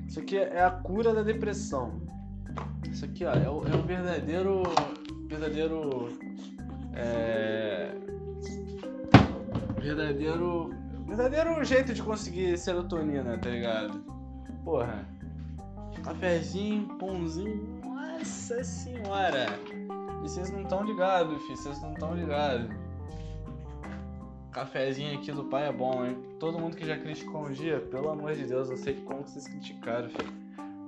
Isso 0.08 0.20
aqui 0.20 0.38
é 0.38 0.62
a 0.62 0.72
cura 0.72 1.14
da 1.14 1.22
depressão. 1.22 2.02
Isso 2.92 3.06
aqui, 3.06 3.24
ó, 3.24 3.34
é 3.34 3.50
o, 3.50 3.66
é 3.68 3.76
o 3.76 3.84
verdadeiro. 3.84 4.64
Verdadeiro. 5.28 6.10
É. 6.96 7.92
Verdadeiro. 9.80 10.79
Verdadeiro 11.10 11.64
jeito 11.66 11.92
de 11.92 12.04
conseguir 12.04 12.56
serotonina, 12.56 13.36
tá 13.40 13.50
ligado? 13.50 14.00
Porra. 14.64 15.08
Cafezinho, 16.04 16.88
pãozinho. 17.00 17.82
Nossa 17.84 18.64
senhora! 18.64 19.48
E 20.24 20.30
vocês 20.30 20.52
não 20.52 20.62
estão 20.62 20.84
ligados, 20.84 21.42
filho. 21.42 21.58
Vocês 21.58 21.82
não 21.82 21.94
estão 21.94 22.16
ligados. 22.16 22.70
Cafezinho 24.52 25.18
aqui 25.18 25.32
do 25.32 25.46
pai 25.46 25.68
é 25.68 25.74
bom, 25.74 26.06
hein? 26.06 26.16
Todo 26.40 26.60
mundo 26.60 26.78
que 26.78 26.86
já 26.86 26.96
criticou 26.96 27.48
um 27.48 27.52
dia, 27.52 27.80
pelo 27.80 28.10
amor 28.10 28.36
de 28.36 28.46
Deus, 28.46 28.70
eu 28.70 28.78
sei 28.78 28.94
como 29.02 29.24
vocês 29.24 29.48
criticaram, 29.48 30.10
filho. 30.10 30.32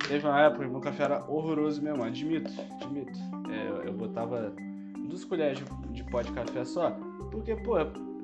Teve 0.07 0.27
uma 0.27 0.39
época 0.39 0.65
que 0.65 0.69
meu 0.69 0.81
café 0.81 1.03
era 1.03 1.25
horroroso 1.27 1.81
mesmo, 1.81 2.03
admito, 2.03 2.51
admito. 2.79 3.19
É, 3.49 3.87
eu 3.87 3.93
botava 3.93 4.53
duas 5.09 5.25
colheres 5.25 5.57
de, 5.57 5.65
de 5.93 6.03
pó 6.03 6.21
de 6.21 6.31
café 6.31 6.63
só, 6.63 6.91
porque, 7.31 7.55
pô, 7.55 7.77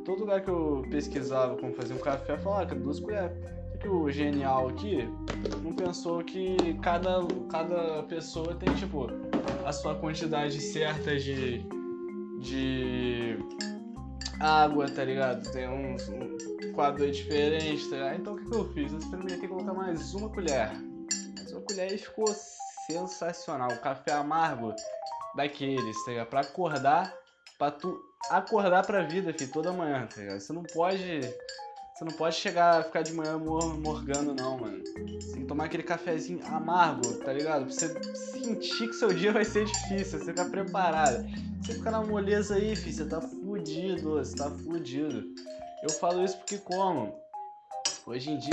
todo 0.07 0.21
lugar 0.21 0.41
que 0.41 0.49
eu 0.49 0.85
pesquisava 0.89 1.57
como 1.57 1.73
fazer 1.73 1.93
um 1.93 1.99
café, 1.99 2.37
falava 2.37 2.65
que 2.65 2.75
duas 2.75 2.97
colheres. 3.01 3.37
Só 3.71 3.77
que 3.77 3.87
o 3.89 4.09
genial 4.09 4.69
aqui 4.69 5.07
não 5.61 5.73
pensou 5.73 6.23
que 6.23 6.55
cada, 6.81 7.19
cada 7.51 8.03
pessoa 8.03 8.55
tem, 8.55 8.73
tipo, 8.75 9.07
a 9.65 9.73
sua 9.73 9.95
quantidade 9.95 10.61
certa 10.61 11.17
de, 11.17 11.61
de 12.39 13.37
água, 14.39 14.89
tá 14.89 15.03
ligado? 15.03 15.51
Tem 15.51 15.67
um 15.67 15.97
quadro 16.73 17.11
diferente, 17.11 17.89
tá 17.89 17.97
ligado? 17.97 18.15
Então 18.15 18.33
o 18.33 18.37
que, 18.37 18.45
que 18.45 18.55
eu 18.55 18.65
fiz? 18.73 18.93
Eu 18.93 18.99
experimentei 18.99 19.49
colocar 19.49 19.73
mais 19.73 20.13
uma 20.13 20.29
colher 20.29 20.71
colher 21.67 21.93
e 21.93 21.97
ficou 21.97 22.27
sensacional. 22.89 23.69
O 23.71 23.81
café 23.81 24.13
amargo 24.13 24.73
daqueles, 25.35 26.05
tá 26.05 26.11
ligado? 26.11 26.27
Pra 26.27 26.41
acordar, 26.41 27.13
pra 27.57 27.71
tu 27.71 27.99
acordar 28.29 28.85
pra 28.85 29.03
vida, 29.03 29.33
filho, 29.33 29.51
toda 29.51 29.71
manhã, 29.71 30.07
tá 30.07 30.21
ligado? 30.21 30.39
Você 30.39 30.53
não 30.53 30.63
pode. 30.63 31.21
Você 31.21 32.05
não 32.05 32.11
pode 32.11 32.35
chegar 32.35 32.79
a 32.79 32.83
ficar 32.83 33.01
de 33.01 33.11
manhã 33.11 33.39
mor 33.39 33.75
morgando, 33.79 34.35
não, 34.35 34.59
mano. 34.59 34.83
Você 34.85 35.33
tem 35.33 35.41
que 35.41 35.47
tomar 35.47 35.65
aquele 35.65 35.81
cafezinho 35.81 36.45
amargo, 36.45 37.13
tá 37.23 37.33
ligado? 37.33 37.65
Pra 37.65 37.73
você 37.73 37.89
sentir 38.15 38.87
que 38.87 38.93
seu 38.93 39.11
dia 39.11 39.31
vai 39.31 39.43
ser 39.43 39.65
difícil, 39.65 40.19
você 40.19 40.25
ficar 40.25 40.45
preparado. 40.45 41.25
Você 41.61 41.73
ficar 41.73 41.91
na 41.91 42.03
moleza 42.03 42.55
aí, 42.55 42.75
filho, 42.75 42.93
você 42.93 43.05
tá 43.05 43.19
fudido, 43.19 44.11
você 44.11 44.35
tá 44.35 44.51
fudido. 44.51 45.23
Eu 45.81 45.89
falo 45.89 46.23
isso 46.23 46.37
porque 46.37 46.59
como? 46.59 47.19
Hoje 48.05 48.29
em 48.29 48.37
dia, 48.37 48.51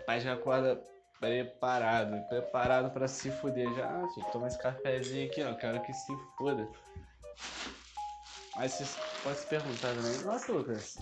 o 0.00 0.06
pai 0.06 0.18
já 0.20 0.32
acorda 0.32 0.82
Preparado, 1.20 2.28
preparado 2.28 2.90
pra 2.92 3.08
se 3.08 3.30
fuder. 3.30 3.72
Já, 3.74 3.86
ah, 3.86 4.08
filho, 4.14 4.26
toma 4.30 4.46
esse 4.46 4.58
cafezinho 4.58 5.28
aqui, 5.28 5.42
ó. 5.42 5.52
Quero 5.54 5.82
que 5.82 5.92
se 5.92 6.16
foda. 6.36 6.68
Mas 8.58 8.72
você 8.72 9.00
pode 9.22 9.38
se 9.38 9.46
perguntar 9.46 9.94
também, 9.94 10.18
nossa 10.24 10.52
Lucas, 10.52 10.98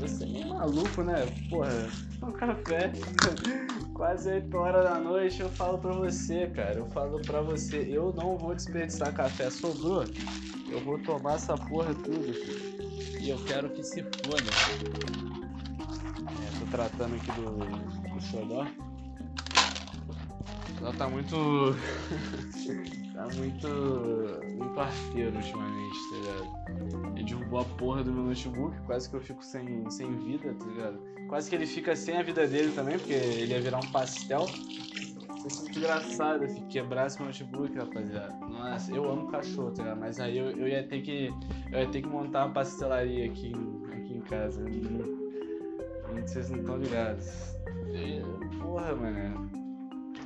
você 0.00 0.24
é 0.24 0.26
meio 0.26 0.48
maluco, 0.48 1.04
né? 1.04 1.24
Porra, 1.48 1.86
um 2.20 2.32
café, 2.32 2.90
quase 3.94 4.28
8 4.28 4.56
horas 4.56 4.82
da 4.82 4.98
noite, 4.98 5.40
eu 5.40 5.48
falo 5.50 5.78
pra 5.78 5.92
você, 5.92 6.48
cara. 6.48 6.80
Eu 6.80 6.86
falo 6.86 7.20
pra 7.20 7.42
você, 7.42 7.86
eu 7.88 8.12
não 8.12 8.36
vou 8.36 8.56
desperdiçar 8.56 9.14
café, 9.14 9.48
sobrou. 9.50 10.04
Eu 10.68 10.80
vou 10.80 10.98
tomar 10.98 11.34
essa 11.34 11.56
porra 11.56 11.94
tudo. 11.94 12.34
E 13.20 13.30
eu 13.30 13.38
quero 13.44 13.70
que 13.70 13.84
se 13.84 14.02
foda. 14.02 14.50
É, 16.44 16.58
tô 16.58 16.66
tratando 16.72 17.14
aqui 17.14 17.30
do, 17.30 17.56
do 18.14 18.20
xodó. 18.20 18.66
Ela 20.80 20.92
tá 20.94 21.08
muito. 21.08 21.36
tá 23.12 23.28
muito. 23.36 23.68
muito 24.56 24.80
arteiro 24.80 25.36
ultimamente, 25.36 25.98
tá 26.10 26.16
ligado? 26.16 27.16
Ele 27.16 27.24
derrubou 27.24 27.60
a 27.60 27.64
porra 27.64 28.02
do 28.02 28.12
meu 28.12 28.24
notebook, 28.24 28.80
quase 28.86 29.08
que 29.10 29.16
eu 29.16 29.20
fico 29.20 29.44
sem, 29.44 29.90
sem 29.90 30.16
vida, 30.18 30.54
tá 30.54 30.66
ligado? 30.66 30.98
Quase 31.28 31.50
que 31.50 31.56
ele 31.56 31.66
fica 31.66 31.94
sem 31.94 32.16
a 32.16 32.22
vida 32.22 32.46
dele 32.46 32.72
também, 32.72 32.98
porque 32.98 33.12
ele 33.12 33.52
ia 33.52 33.60
virar 33.60 33.78
um 33.78 33.90
pastel. 33.92 34.46
Isso 34.46 35.48
é 35.48 35.62
muito 35.62 35.78
engraçado, 35.78 36.44
assim, 36.44 36.66
quebrar 36.68 37.06
esse 37.06 37.22
notebook, 37.22 37.76
rapaziada. 37.76 38.34
Nossa, 38.46 38.92
eu 38.92 39.10
amo 39.10 39.28
cachorro, 39.28 39.70
tá 39.70 39.82
ligado? 39.82 40.00
Mas 40.00 40.20
aí 40.20 40.38
eu, 40.38 40.50
eu 40.50 40.68
ia 40.68 40.82
ter 40.86 41.02
que. 41.02 41.30
Eu 41.72 41.80
ia 41.80 41.88
ter 41.88 42.02
que 42.02 42.08
montar 42.08 42.46
uma 42.46 42.54
pastelaria 42.54 43.26
aqui, 43.26 43.52
aqui 43.92 44.14
em 44.14 44.20
casa. 44.20 44.64
Vocês 46.26 46.50
não 46.50 46.58
estão 46.58 46.76
ligados. 46.78 47.54
Porra, 48.60 48.94
mano. 48.94 49.49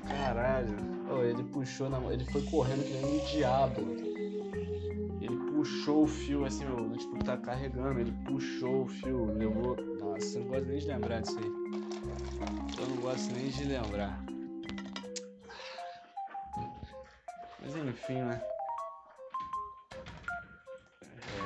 Caralho. 0.06 0.76
Oh, 1.10 1.22
ele 1.22 1.42
puxou 1.44 1.90
na 1.90 1.98
Ele 2.12 2.24
foi 2.26 2.42
correndo 2.42 2.84
que 2.84 2.92
nem 2.92 3.20
um 3.20 3.24
diabo. 3.26 3.80
Ele 5.20 5.36
puxou 5.52 6.04
o 6.04 6.06
fio 6.06 6.44
assim, 6.44 6.64
meu 6.64 6.80
notebook 6.80 7.24
tá 7.24 7.36
carregando. 7.36 8.00
Ele 8.00 8.12
puxou 8.26 8.82
o 8.82 8.86
fio, 8.86 9.26
levou. 9.36 9.76
Nossa, 9.76 10.38
eu 10.38 10.44
não 10.44 10.50
gosto 10.50 10.66
nem 10.66 10.78
de 10.78 10.86
lembrar 10.86 11.20
disso 11.20 11.38
aí. 11.38 11.44
Eu 12.78 12.88
não 12.88 12.96
gosto 12.96 13.34
nem 13.34 13.48
de 13.48 13.64
lembrar. 13.64 14.24
Mas 17.60 17.76
enfim, 17.76 18.20
né? 18.22 18.42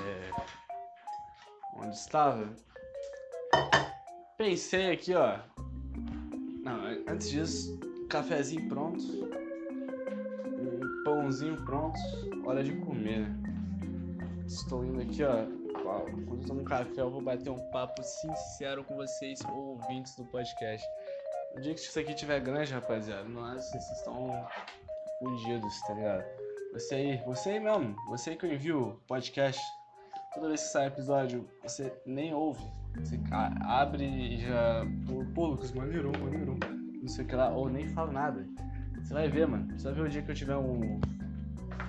É... 0.06 0.30
Onde 1.76 1.94
estava? 1.94 2.48
Pensei 4.36 4.92
aqui, 4.92 5.14
ó. 5.14 5.38
Não, 6.62 6.84
antes 7.08 7.30
disso, 7.30 7.78
cafezinho 8.08 8.66
pronto, 8.68 9.02
um 10.58 11.04
pãozinho 11.04 11.62
pronto, 11.64 11.98
hora 12.46 12.64
de 12.64 12.74
comer, 12.76 13.20
né? 13.20 13.38
Estou 14.46 14.84
indo 14.84 15.02
aqui, 15.02 15.22
ó. 15.22 15.44
Quando 16.26 16.42
eu 16.42 16.46
tomo 16.46 16.60
um 16.62 16.64
café, 16.64 17.00
eu 17.00 17.10
vou 17.10 17.20
bater 17.20 17.50
um 17.50 17.70
papo 17.70 18.02
sincero 18.02 18.82
com 18.84 18.96
vocês, 18.96 19.40
ouvintes 19.50 20.16
do 20.16 20.24
podcast. 20.26 20.86
O 21.54 21.60
dia 21.60 21.74
que 21.74 21.80
isso 21.80 21.98
aqui 21.98 22.14
tiver 22.14 22.40
grande, 22.40 22.72
rapaziada, 22.72 23.28
nossa, 23.28 23.60
vocês 23.70 23.98
estão 23.98 24.46
fugidos, 25.18 25.80
tá 25.82 25.94
ligado? 25.94 26.24
Você 26.72 26.94
aí, 26.94 27.22
você 27.26 27.50
aí 27.50 27.60
mesmo, 27.60 27.96
você 28.08 28.30
aí 28.30 28.36
que 28.36 28.46
eu 28.46 28.52
envio 28.52 29.00
podcast, 29.06 29.60
toda 30.34 30.48
vez 30.48 30.62
que 30.62 30.68
sai 30.68 30.86
episódio, 30.86 31.48
você 31.62 31.92
nem 32.06 32.34
ouve. 32.34 32.64
Você 32.98 33.18
abre 33.62 34.04
e 34.04 34.38
já. 34.38 34.82
Pô, 35.34 35.46
Lucas, 35.46 35.72
maneirou, 35.72 36.12
maneirou. 36.18 36.56
Não 37.08 37.14
sei 37.14 37.24
o 37.24 37.28
que 37.28 37.36
lá, 37.36 37.48
ou 37.48 37.70
nem 37.70 37.88
falo 37.88 38.12
nada. 38.12 38.46
Você 39.02 39.14
vai 39.14 39.30
ver, 39.30 39.48
mano. 39.48 39.66
Você 39.72 39.84
vai 39.84 39.94
ver 39.94 40.02
o 40.02 40.08
dia 40.10 40.20
que 40.20 40.30
eu 40.30 40.34
tiver 40.34 40.56
um. 40.58 41.00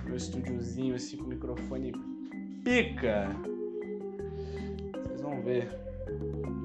Meu 0.04 0.16
estúdiozinho 0.16 0.94
assim 0.94 1.18
com 1.18 1.24
microfone 1.24 1.92
pica. 2.64 3.28
Vocês 4.94 5.20
vão 5.20 5.42
ver. 5.42 5.68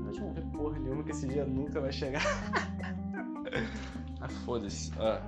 Vocês 0.05 0.19
vão 0.19 0.33
ver 0.33 0.45
porra 0.53 0.79
nenhuma 0.79 1.03
que 1.03 1.11
esse 1.11 1.27
dia 1.27 1.43
nunca 1.43 1.81
vai 1.81 1.91
chegar. 1.91 2.23
ah, 4.21 4.29
foda-se. 4.45 4.89
Ó. 4.99 5.19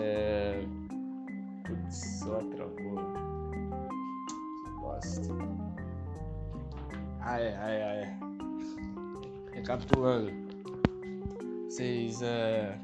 É. 0.00 0.64
Putz, 1.66 1.96
só 2.20 2.38
travou. 2.44 2.96
Que 4.64 4.70
bosta. 4.80 5.34
Ah, 7.20 7.38
é, 7.38 7.56
ah, 7.58 7.68
é, 7.68 7.82
ah, 7.84 7.94
é. 7.94 8.18
Recapitulando. 9.52 10.45
Vocês 11.76 12.22
é, 12.22 12.74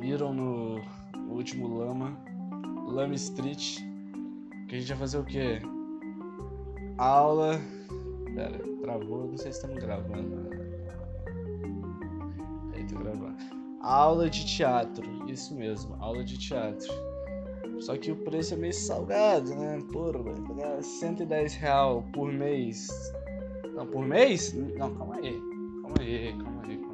viram 0.00 0.34
no, 0.34 0.82
último 1.30 1.78
Lama, 1.78 2.14
Lama 2.86 3.14
Street, 3.14 3.78
que 4.68 4.76
a 4.76 4.78
gente 4.78 4.88
vai 4.88 4.98
fazer 4.98 5.16
o 5.16 5.24
quê? 5.24 5.60
Aula. 6.98 7.58
Pera, 8.34 8.58
travou, 8.82 9.28
não 9.28 9.38
sei 9.38 9.50
se 9.50 9.60
estamos 9.60 9.82
gravando. 9.82 10.50
Aí, 12.74 12.84
tô 12.86 12.98
gravando. 12.98 13.34
Aula 13.80 14.28
de 14.28 14.44
teatro, 14.44 15.26
isso 15.26 15.54
mesmo, 15.54 15.96
aula 16.00 16.22
de 16.22 16.36
teatro. 16.36 16.92
Só 17.80 17.96
que 17.96 18.12
o 18.12 18.16
preço 18.16 18.52
é 18.52 18.56
meio 18.58 18.74
salgado, 18.74 19.54
né? 19.54 19.78
Porra, 19.90 20.22
pagar 20.46 20.82
110 20.82 21.54
real 21.54 22.04
por 22.12 22.30
mês. 22.30 22.88
Não, 23.74 23.86
por 23.86 24.04
mês? 24.04 24.52
Não, 24.52 24.94
calma 24.94 25.16
aí. 25.16 25.40
Calma 25.80 25.94
aí, 25.98 26.36
calma 26.36 26.62
aí, 26.68 26.89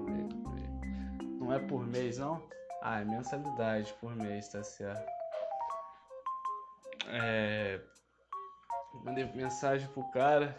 Não 1.46 1.54
é 1.54 1.60
por 1.60 1.86
mês, 1.86 2.18
não? 2.18 2.42
Ah, 2.82 3.00
é 3.00 3.04
mensalidade 3.04 3.94
por 4.00 4.16
mês, 4.16 4.48
tá 4.48 4.64
certo. 4.64 5.06
É. 7.06 7.80
Mandei 9.04 9.24
mensagem 9.32 9.86
pro 9.90 10.02
cara. 10.10 10.56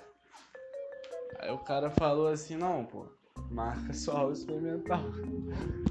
Aí 1.40 1.52
o 1.52 1.58
cara 1.58 1.90
falou 1.90 2.30
assim, 2.30 2.56
não, 2.56 2.86
pô, 2.86 3.06
marca 3.52 3.92
só 3.92 4.16
aula 4.16 4.32
experimental. 4.32 5.02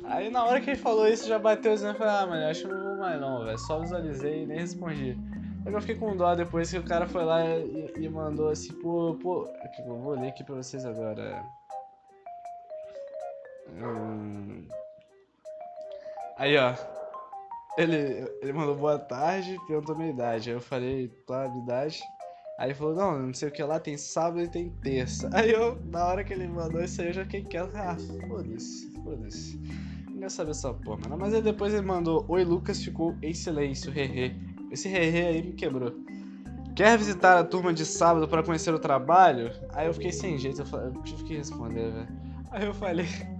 Aí 0.05 0.31
na 0.31 0.47
hora 0.47 0.62
que 0.62 0.71
ele 0.71 0.79
falou 0.79 1.07
isso, 1.07 1.29
já 1.29 1.38
bateu 1.38 1.75
assim, 1.75 1.88
eu 1.88 1.95
falei, 1.95 2.15
ah, 2.15 2.26
mano, 2.26 2.47
acho 2.47 2.62
que 2.62 2.69
não 2.69 2.83
vou 2.83 2.97
mais 2.97 3.21
não, 3.21 3.45
velho. 3.45 3.59
Só 3.59 3.79
visualizei 3.79 4.45
e 4.45 4.47
nem 4.47 4.61
respondi. 4.61 5.15
Aí 5.67 5.73
eu 5.75 5.81
fiquei 5.83 5.97
com 5.97 6.17
dó 6.17 6.35
depois 6.35 6.71
que 6.71 6.79
o 6.79 6.85
cara 6.85 7.07
foi 7.07 7.23
lá 7.23 7.45
e, 7.45 7.93
e 7.99 8.09
mandou 8.09 8.49
assim, 8.49 8.73
pô, 8.81 9.15
pô. 9.21 9.43
Aqui, 9.62 9.83
vou 9.83 10.19
ler 10.19 10.29
aqui 10.29 10.43
pra 10.43 10.55
vocês 10.55 10.87
agora. 10.87 11.45
Hum... 13.69 14.67
Aí, 16.37 16.57
ó. 16.57 16.75
Ele, 17.78 18.31
ele 18.43 18.52
mandou 18.52 18.75
boa 18.75 18.99
tarde, 18.99 19.57
perguntou 19.66 19.97
minha 19.97 20.11
idade. 20.11 20.50
Aí 20.50 20.57
eu 20.57 20.61
falei, 20.61 21.09
tua 21.26 21.47
idade. 21.62 22.00
Aí 22.59 22.69
ele 22.69 22.75
falou, 22.75 22.95
não, 22.95 23.26
não 23.26 23.35
sei 23.35 23.49
o 23.49 23.52
que 23.52 23.62
lá, 23.62 23.78
tem 23.78 23.99
sábado 23.99 24.43
e 24.43 24.49
tem 24.49 24.71
terça. 24.83 25.28
Aí 25.33 25.50
eu, 25.50 25.78
na 25.85 26.07
hora 26.07 26.25
que 26.25 26.33
ele 26.33 26.47
mandou 26.49 26.83
isso 26.83 27.00
aí, 27.02 27.09
eu 27.09 27.12
já 27.12 27.25
fiquei 27.25 27.43
quieto. 27.43 27.75
Ah, 27.75 27.97
foda-se, 28.28 28.91
foda-se. 29.02 29.61
Não 30.11 30.30
saber 30.30 30.52
essa 30.52 30.73
porra, 30.73 31.00
mano. 31.02 31.19
Mas 31.19 31.34
aí 31.34 31.43
depois 31.43 31.75
ele 31.75 31.87
mandou, 31.87 32.25
oi 32.28 32.45
Lucas, 32.45 32.82
ficou 32.82 33.15
em 33.23 33.34
silêncio, 33.34 33.93
hehe. 33.95 34.34
Esse 34.71 34.89
hehe 34.89 35.26
aí 35.26 35.43
me 35.43 35.52
quebrou. 35.52 35.93
Quer 36.75 36.97
visitar 36.97 37.39
a 37.39 37.45
turma 37.45 37.73
de 37.73 37.84
sábado 37.84 38.26
para 38.26 38.43
conhecer 38.43 38.73
o 38.73 38.78
trabalho? 38.78 39.50
Aí 39.73 39.87
eu 39.87 39.95
fiquei 39.95 40.13
sem 40.13 40.39
jeito, 40.39 40.63
eu, 40.63 40.67
falei, 40.67 40.89
eu 40.89 41.02
tive 41.02 41.25
que 41.25 41.37
responder, 41.37 41.91
velho. 41.91 42.08
Aí 42.50 42.65
eu 42.67 42.75
falei. 42.75 43.06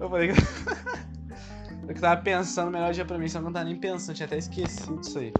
Eu 0.00 0.10
falei 0.10 0.32
que. 0.32 0.34
eu 1.88 1.94
que 1.94 2.00
tava 2.00 2.20
pensando 2.22 2.70
melhor 2.70 2.92
dia 2.92 3.04
pra 3.04 3.18
mim, 3.18 3.28
só 3.28 3.40
não 3.40 3.52
tava 3.52 3.64
nem 3.64 3.76
pensando, 3.76 4.14
tinha 4.14 4.26
até 4.26 4.38
esquecido 4.38 4.98
disso 4.98 5.18
aí. 5.18 5.32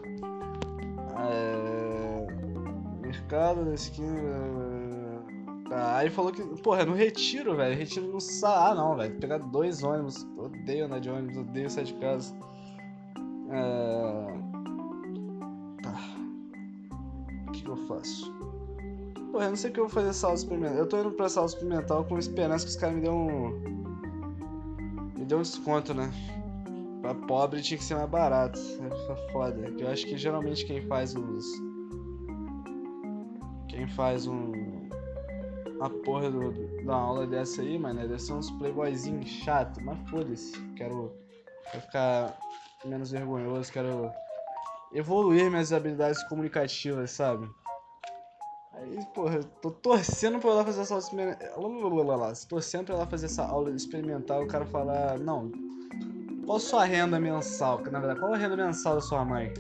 É... 1.18 2.26
Mercado 3.00 3.64
da 3.64 3.74
esquina. 3.74 5.22
Tá, 5.68 5.96
aí 5.98 6.10
falou 6.10 6.32
que, 6.32 6.42
porra, 6.62 6.82
é 6.82 6.84
no 6.84 6.94
retiro, 6.94 7.56
velho. 7.56 7.76
Retiro 7.76 8.06
no 8.08 8.20
Sa. 8.20 8.70
Ah, 8.70 8.74
não, 8.74 8.96
velho. 8.96 9.14
Pegar 9.18 9.38
dois 9.38 9.82
ônibus. 9.82 10.26
Odeio 10.36 10.86
andar 10.86 11.00
de 11.00 11.08
ônibus, 11.08 11.38
odeio 11.38 11.70
sair 11.70 11.84
de 11.84 11.94
casa. 11.94 12.34
É... 13.50 14.26
Tá. 15.82 15.94
O 17.48 17.52
que, 17.52 17.62
que 17.62 17.70
eu 17.70 17.76
faço? 17.86 18.32
Porra, 19.30 19.44
eu 19.44 19.50
não 19.50 19.56
sei 19.56 19.70
o 19.70 19.72
que 19.72 19.80
eu 19.80 19.88
vou 19.88 19.92
fazer 19.92 20.26
aula 20.26 20.36
experimental. 20.36 20.76
Eu 20.76 20.86
tô 20.86 20.98
indo 20.98 21.12
pra 21.12 21.26
aula 21.26 21.46
experimental 21.46 22.04
com 22.04 22.18
esperança 22.18 22.64
que 22.64 22.70
os 22.70 22.76
caras 22.76 22.96
me 22.96 23.00
dêem 23.00 23.14
um 23.14 23.91
me 25.22 25.28
deu 25.28 25.38
um 25.38 25.42
desconto, 25.42 25.94
né? 25.94 26.12
Pra 27.00 27.14
pobre 27.14 27.62
tinha 27.62 27.78
que 27.78 27.84
ser 27.84 27.94
mais 27.94 28.10
barato. 28.10 28.58
É 28.58 29.30
foda. 29.32 29.72
Eu 29.78 29.88
acho 29.88 30.04
que 30.04 30.16
geralmente 30.16 30.66
quem 30.66 30.82
faz 30.88 31.14
os. 31.14 31.46
Quem 33.68 33.86
faz 33.86 34.26
um. 34.26 34.52
A 35.80 35.88
porra 35.88 36.30
do, 36.30 36.52
da 36.84 36.94
aula 36.94 37.26
dessa 37.26 37.62
aí, 37.62 37.78
mano, 37.78 38.00
deve 38.00 38.18
ser 38.18 38.32
uns 38.32 38.50
playboyzinhos 38.52 39.28
chato, 39.28 39.80
mas 39.82 39.98
foda-se. 40.10 40.60
Quero, 40.76 41.12
quero 41.70 41.82
ficar 41.84 42.38
menos 42.84 43.10
vergonhoso, 43.10 43.72
quero 43.72 44.10
evoluir 44.92 45.50
minhas 45.50 45.72
habilidades 45.72 46.22
comunicativas, 46.28 47.10
sabe? 47.12 47.48
Aí, 48.82 49.06
porra, 49.14 49.40
tô 49.60 49.70
torcendo 49.70 50.40
pra 50.40 50.50
ela 50.50 50.64
fazer 50.64 50.80
essa 50.80 50.94
aula 50.94 51.04
experimental. 51.04 52.32
Torcendo 52.48 52.84
pra 52.86 52.94
ela 52.96 53.06
fazer 53.06 53.26
essa 53.26 53.44
aula 53.44 53.70
experimental. 53.70 54.42
O 54.42 54.48
cara 54.48 54.66
falar, 54.66 55.18
não, 55.20 55.52
qual 56.44 56.56
a 56.56 56.60
sua 56.60 56.84
renda 56.84 57.20
mensal? 57.20 57.80
Na 57.90 58.00
verdade, 58.00 58.18
qual 58.18 58.34
a 58.34 58.36
renda 58.36 58.56
mensal 58.56 58.96
da 58.96 59.00
sua 59.00 59.24
mãe? 59.24 59.52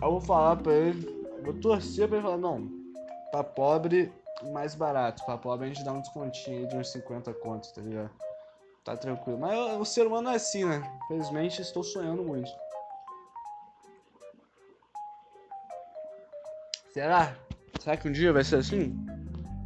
Eu 0.00 0.10
vou 0.12 0.20
falar 0.20 0.56
pra 0.56 0.72
ele, 0.72 1.26
vou 1.42 1.54
torcer 1.54 2.06
pra 2.06 2.18
ele 2.18 2.26
falar, 2.26 2.38
não, 2.38 2.70
pra 3.32 3.42
pobre, 3.42 4.12
mais 4.52 4.74
barato. 4.76 5.24
Pra 5.24 5.36
pobre 5.36 5.66
a 5.66 5.68
gente 5.68 5.84
dá 5.84 5.92
um 5.92 6.00
descontinho 6.00 6.58
aí 6.58 6.66
de 6.68 6.76
uns 6.76 6.92
50 6.92 7.34
contos, 7.34 7.72
tá 7.72 7.80
ligado? 7.80 8.10
Tá 8.84 8.96
tranquilo. 8.96 9.38
Mas 9.40 9.58
o 9.80 9.84
ser 9.84 10.06
humano 10.06 10.28
é 10.28 10.36
assim, 10.36 10.64
né? 10.64 10.80
Infelizmente 11.06 11.60
estou 11.60 11.82
sonhando 11.82 12.22
muito. 12.22 12.48
Será? 16.96 17.36
Será 17.78 17.94
que 17.94 18.08
um 18.08 18.12
dia 18.12 18.32
vai 18.32 18.42
ser 18.42 18.56
assim? 18.56 18.96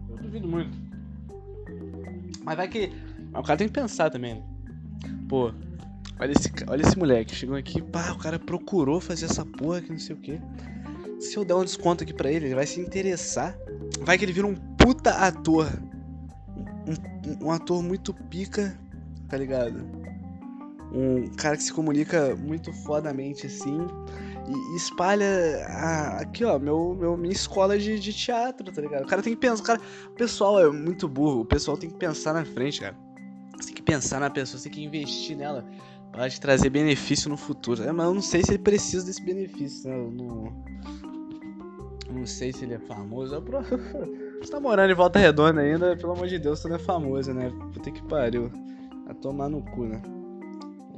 Eu 0.08 0.16
duvido 0.16 0.48
muito. 0.48 0.76
Mas 2.42 2.56
vai 2.56 2.66
que. 2.66 2.90
Mas 3.30 3.40
o 3.40 3.46
cara 3.46 3.56
tem 3.56 3.68
que 3.68 3.72
pensar 3.72 4.10
também, 4.10 4.34
né? 4.34 4.42
Pô, 5.28 5.52
olha 6.18 6.32
esse, 6.32 6.50
olha 6.66 6.82
esse 6.82 6.98
moleque. 6.98 7.32
Chegou 7.36 7.54
aqui, 7.54 7.80
pá, 7.80 8.10
o 8.10 8.18
cara 8.18 8.36
procurou 8.36 9.00
fazer 9.00 9.26
essa 9.26 9.46
porra 9.46 9.80
que 9.80 9.92
não 9.92 9.98
sei 10.00 10.16
o 10.16 10.18
que. 10.18 10.40
Se 11.20 11.36
eu 11.36 11.44
der 11.44 11.54
um 11.54 11.64
desconto 11.64 12.02
aqui 12.02 12.12
pra 12.12 12.32
ele, 12.32 12.46
ele 12.46 12.54
vai 12.56 12.66
se 12.66 12.80
interessar. 12.80 13.56
Vai 14.00 14.18
que 14.18 14.24
ele 14.24 14.32
vira 14.32 14.48
um 14.48 14.56
puta 14.56 15.10
ator. 15.10 15.68
Um, 16.84 17.46
um 17.46 17.50
ator 17.52 17.80
muito 17.80 18.12
pica, 18.12 18.76
tá 19.28 19.36
ligado? 19.36 19.86
Um 20.92 21.30
cara 21.36 21.56
que 21.56 21.62
se 21.62 21.72
comunica 21.72 22.34
muito 22.34 22.72
fodamente 22.72 23.46
assim 23.46 23.86
e 24.48 24.76
espalha 24.76 25.26
aqui, 26.18 26.44
ó, 26.44 26.58
meu, 26.58 26.96
meu, 26.98 27.16
minha 27.16 27.32
escola 27.32 27.78
de, 27.78 27.98
de 27.98 28.12
teatro, 28.12 28.72
tá 28.72 28.80
ligado? 28.80 29.04
O 29.04 29.06
cara 29.06 29.22
tem 29.22 29.34
que 29.34 29.40
pensar, 29.40 29.62
o, 29.62 29.66
cara, 29.66 29.80
o 30.06 30.14
pessoal 30.14 30.60
é 30.60 30.70
muito 30.70 31.08
burro, 31.08 31.40
o 31.40 31.44
pessoal 31.44 31.76
tem 31.76 31.90
que 31.90 31.96
pensar 31.96 32.32
na 32.32 32.44
frente, 32.44 32.80
cara. 32.80 32.96
Você 33.56 33.66
tem 33.66 33.74
que 33.74 33.82
pensar 33.82 34.20
na 34.20 34.30
pessoa, 34.30 34.58
você 34.58 34.68
tem 34.68 34.78
que 34.78 34.84
investir 34.84 35.36
nela 35.36 35.64
para 36.10 36.28
te 36.28 36.40
trazer 36.40 36.70
benefício 36.70 37.28
no 37.28 37.36
futuro. 37.36 37.82
É, 37.82 37.92
mas 37.92 38.06
eu 38.06 38.14
não 38.14 38.22
sei 38.22 38.42
se 38.42 38.52
ele 38.52 38.62
precisa 38.62 39.04
desse 39.04 39.22
benefício, 39.22 39.88
né? 39.88 39.96
Eu 39.96 40.10
não, 40.10 40.64
não 42.10 42.26
sei 42.26 42.52
se 42.52 42.64
ele 42.64 42.74
é 42.74 42.78
famoso. 42.78 43.40
Você 44.40 44.50
tá 44.50 44.58
morando 44.58 44.90
em 44.90 44.94
Volta 44.94 45.18
Redonda 45.18 45.60
ainda, 45.60 45.94
pelo 45.96 46.12
amor 46.12 46.26
de 46.26 46.38
Deus, 46.38 46.60
você 46.60 46.68
não 46.68 46.76
é 46.76 46.78
famoso, 46.78 47.34
né? 47.34 47.52
Puta 47.74 47.90
que 47.90 48.02
pariu. 48.04 48.50
A 49.06 49.12
tomar 49.12 49.50
no 49.50 49.62
cu, 49.62 49.84
né? 49.84 50.00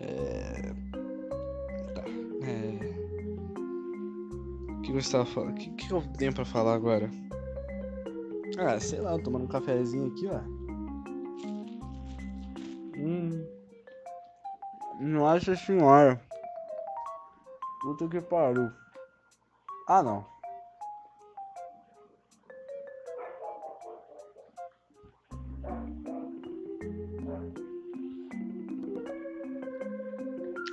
É. 0.01 0.72
que 4.83 4.93
você 4.93 5.13
tava 5.13 5.25
falando? 5.25 5.53
O 5.53 5.55
que, 5.55 5.71
que 5.71 5.93
eu 5.93 6.03
tenho 6.19 6.35
pra 6.35 6.45
falar 6.45 6.75
agora? 6.75 7.09
Ah, 8.59 8.79
sei 8.79 9.01
lá, 9.01 9.19
tomando 9.19 9.45
um 9.45 9.49
cafezinho 9.49 10.09
aqui, 10.09 10.27
ó. 10.27 10.41
Hum. 12.99 13.47
Nossa 15.01 15.57
senhora. 15.57 16.21
Puta 17.81 18.09
que 18.09 18.21
pariu. 18.21 18.71
Ah, 19.89 20.03
não. 20.03 20.25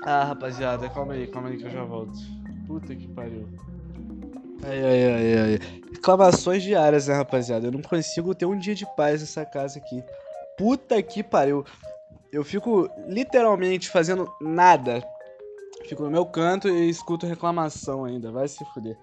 Ah, 0.06 0.24
rapaziada, 0.24 0.90
calma 0.90 1.14
aí, 1.14 1.28
calma 1.28 1.50
aí 1.50 1.58
que 1.58 1.66
eu 1.66 1.70
já 1.70 1.84
volto. 1.84 2.18
Puta 2.68 2.96
que 2.96 3.08
pariu. 3.10 3.48
Ai, 4.64 4.84
ai, 4.84 5.04
ai, 5.06 5.34
ai. 5.38 5.60
Reclamações 5.94 6.64
diárias, 6.64 7.08
né, 7.08 7.16
rapaziada? 7.16 7.68
Eu 7.68 7.72
não 7.72 7.82
consigo 7.82 8.36
ter 8.36 8.46
um 8.46 8.58
dia 8.58 8.76
de 8.76 8.86
paz 8.96 9.22
nessa 9.22 9.46
casa 9.46 9.80
aqui. 9.80 10.04
Puta 10.58 11.02
que 11.02 11.24
pariu. 11.24 11.66
Eu 12.32 12.44
fico 12.44 12.90
literalmente 13.08 13.90
fazendo 13.90 14.32
nada. 14.42 15.04
Fico 15.88 16.04
no 16.04 16.12
meu 16.12 16.26
canto 16.26 16.68
e 16.68 16.90
escuto 16.90 17.26
reclamação 17.26 18.06
ainda. 18.06 18.32
Vai 18.32 18.48
se 18.48 18.64
fuder. 18.74 18.98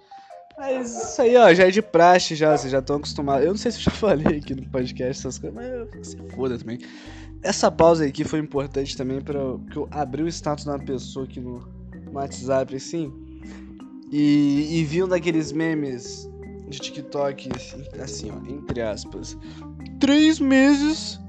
Mas 0.56 1.10
isso 1.10 1.20
aí, 1.20 1.36
ó, 1.36 1.52
já 1.52 1.66
é 1.66 1.70
de 1.70 1.82
praxe 1.82 2.34
já, 2.34 2.56
vocês 2.56 2.72
já 2.72 2.78
estão 2.78 2.96
acostumados. 2.96 3.44
Eu 3.44 3.50
não 3.50 3.58
sei 3.58 3.70
se 3.72 3.78
eu 3.78 3.82
já 3.84 3.90
falei 3.96 4.38
aqui 4.38 4.54
no 4.54 4.68
podcast 4.70 5.20
essas 5.20 5.38
coisas, 5.38 5.54
mas 5.54 6.06
se 6.06 6.16
foda 6.34 6.58
também. 6.58 6.78
Essa 7.42 7.70
pausa 7.70 8.06
aqui 8.06 8.24
foi 8.24 8.38
importante 8.38 8.96
também 8.96 9.20
para 9.20 9.38
que 9.70 9.76
eu 9.76 9.86
abri 9.90 10.22
o 10.22 10.28
status 10.28 10.64
de 10.64 10.70
uma 10.70 10.78
pessoa 10.78 11.26
aqui 11.26 11.40
no, 11.40 11.60
no 12.06 12.12
WhatsApp, 12.12 12.74
assim, 12.74 13.12
e, 14.10 14.78
e 14.78 14.84
vi 14.84 15.02
um 15.02 15.08
daqueles 15.08 15.52
memes 15.52 16.30
de 16.68 16.78
TikTok, 16.78 17.48
assim, 18.02 18.30
ó, 18.30 18.50
entre 18.50 18.80
aspas. 18.80 19.36
Três 20.00 20.38
meses 20.38 21.20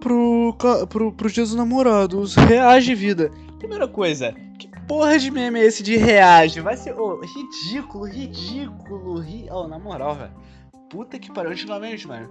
pro, 0.00 0.54
pro, 0.88 1.12
pro 1.12 1.30
Dia 1.30 1.42
dos 1.42 1.54
Namorados. 1.54 2.34
Reage 2.34 2.94
vida. 2.94 3.30
Primeira 3.58 3.88
coisa, 3.88 4.34
que 4.58 4.68
porra 4.86 5.18
de 5.18 5.30
meme 5.30 5.58
é 5.58 5.64
esse 5.64 5.82
de 5.82 5.96
reage? 5.96 6.60
Vai 6.60 6.76
ser 6.76 6.94
oh, 6.98 7.20
ridículo, 7.20 8.04
ridículo, 8.04 9.18
ri... 9.20 9.46
Oh, 9.50 9.66
na 9.66 9.78
moral, 9.78 10.14
velho. 10.14 10.32
Puta 10.90 11.18
que 11.18 11.32
pariu, 11.32 11.52
antigamente, 11.52 12.06
mano. 12.06 12.28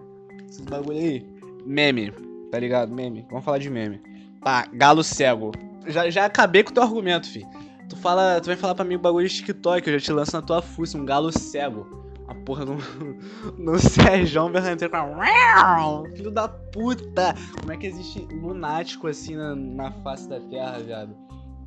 Esses 0.47 0.61
bagulho 0.61 0.99
aí. 0.99 1.25
Meme, 1.65 2.13
tá 2.51 2.59
ligado? 2.59 2.93
Meme. 2.93 3.25
Vamos 3.29 3.43
falar 3.43 3.57
de 3.57 3.69
meme. 3.69 4.01
Tá, 4.43 4.67
galo 4.71 5.03
cego. 5.03 5.51
Já, 5.87 6.09
já 6.09 6.25
acabei 6.25 6.63
com 6.63 6.69
o 6.69 6.73
teu 6.73 6.83
argumento, 6.83 7.27
fi. 7.27 7.45
Tu 7.89 7.95
fala, 7.97 8.39
tu 8.41 8.47
vem 8.47 8.55
falar 8.55 8.75
pra 8.75 8.85
mim 8.85 8.95
o 8.95 8.99
bagulho 8.99 9.27
de 9.27 9.35
TikTok, 9.35 9.87
eu 9.87 9.99
já 9.99 10.05
te 10.05 10.11
lanço 10.11 10.35
na 10.35 10.41
tua 10.41 10.61
fuça, 10.61 10.97
um 10.97 11.05
galo 11.05 11.31
cego 11.31 12.03
a 12.27 12.35
porra 12.35 12.65
do, 12.65 12.75
do 13.63 13.79
Sérgio 13.79 14.49
Berranteiro 14.49 14.91
com 14.91 14.97
a... 14.97 16.03
Filho 16.15 16.31
da 16.31 16.47
puta! 16.47 17.35
Como 17.59 17.71
é 17.71 17.77
que 17.77 17.87
existe 17.87 18.27
lunático 18.31 19.07
assim 19.07 19.35
na, 19.35 19.55
na 19.55 19.91
face 19.91 20.27
da 20.27 20.39
terra, 20.39 20.79
viado? 20.79 21.15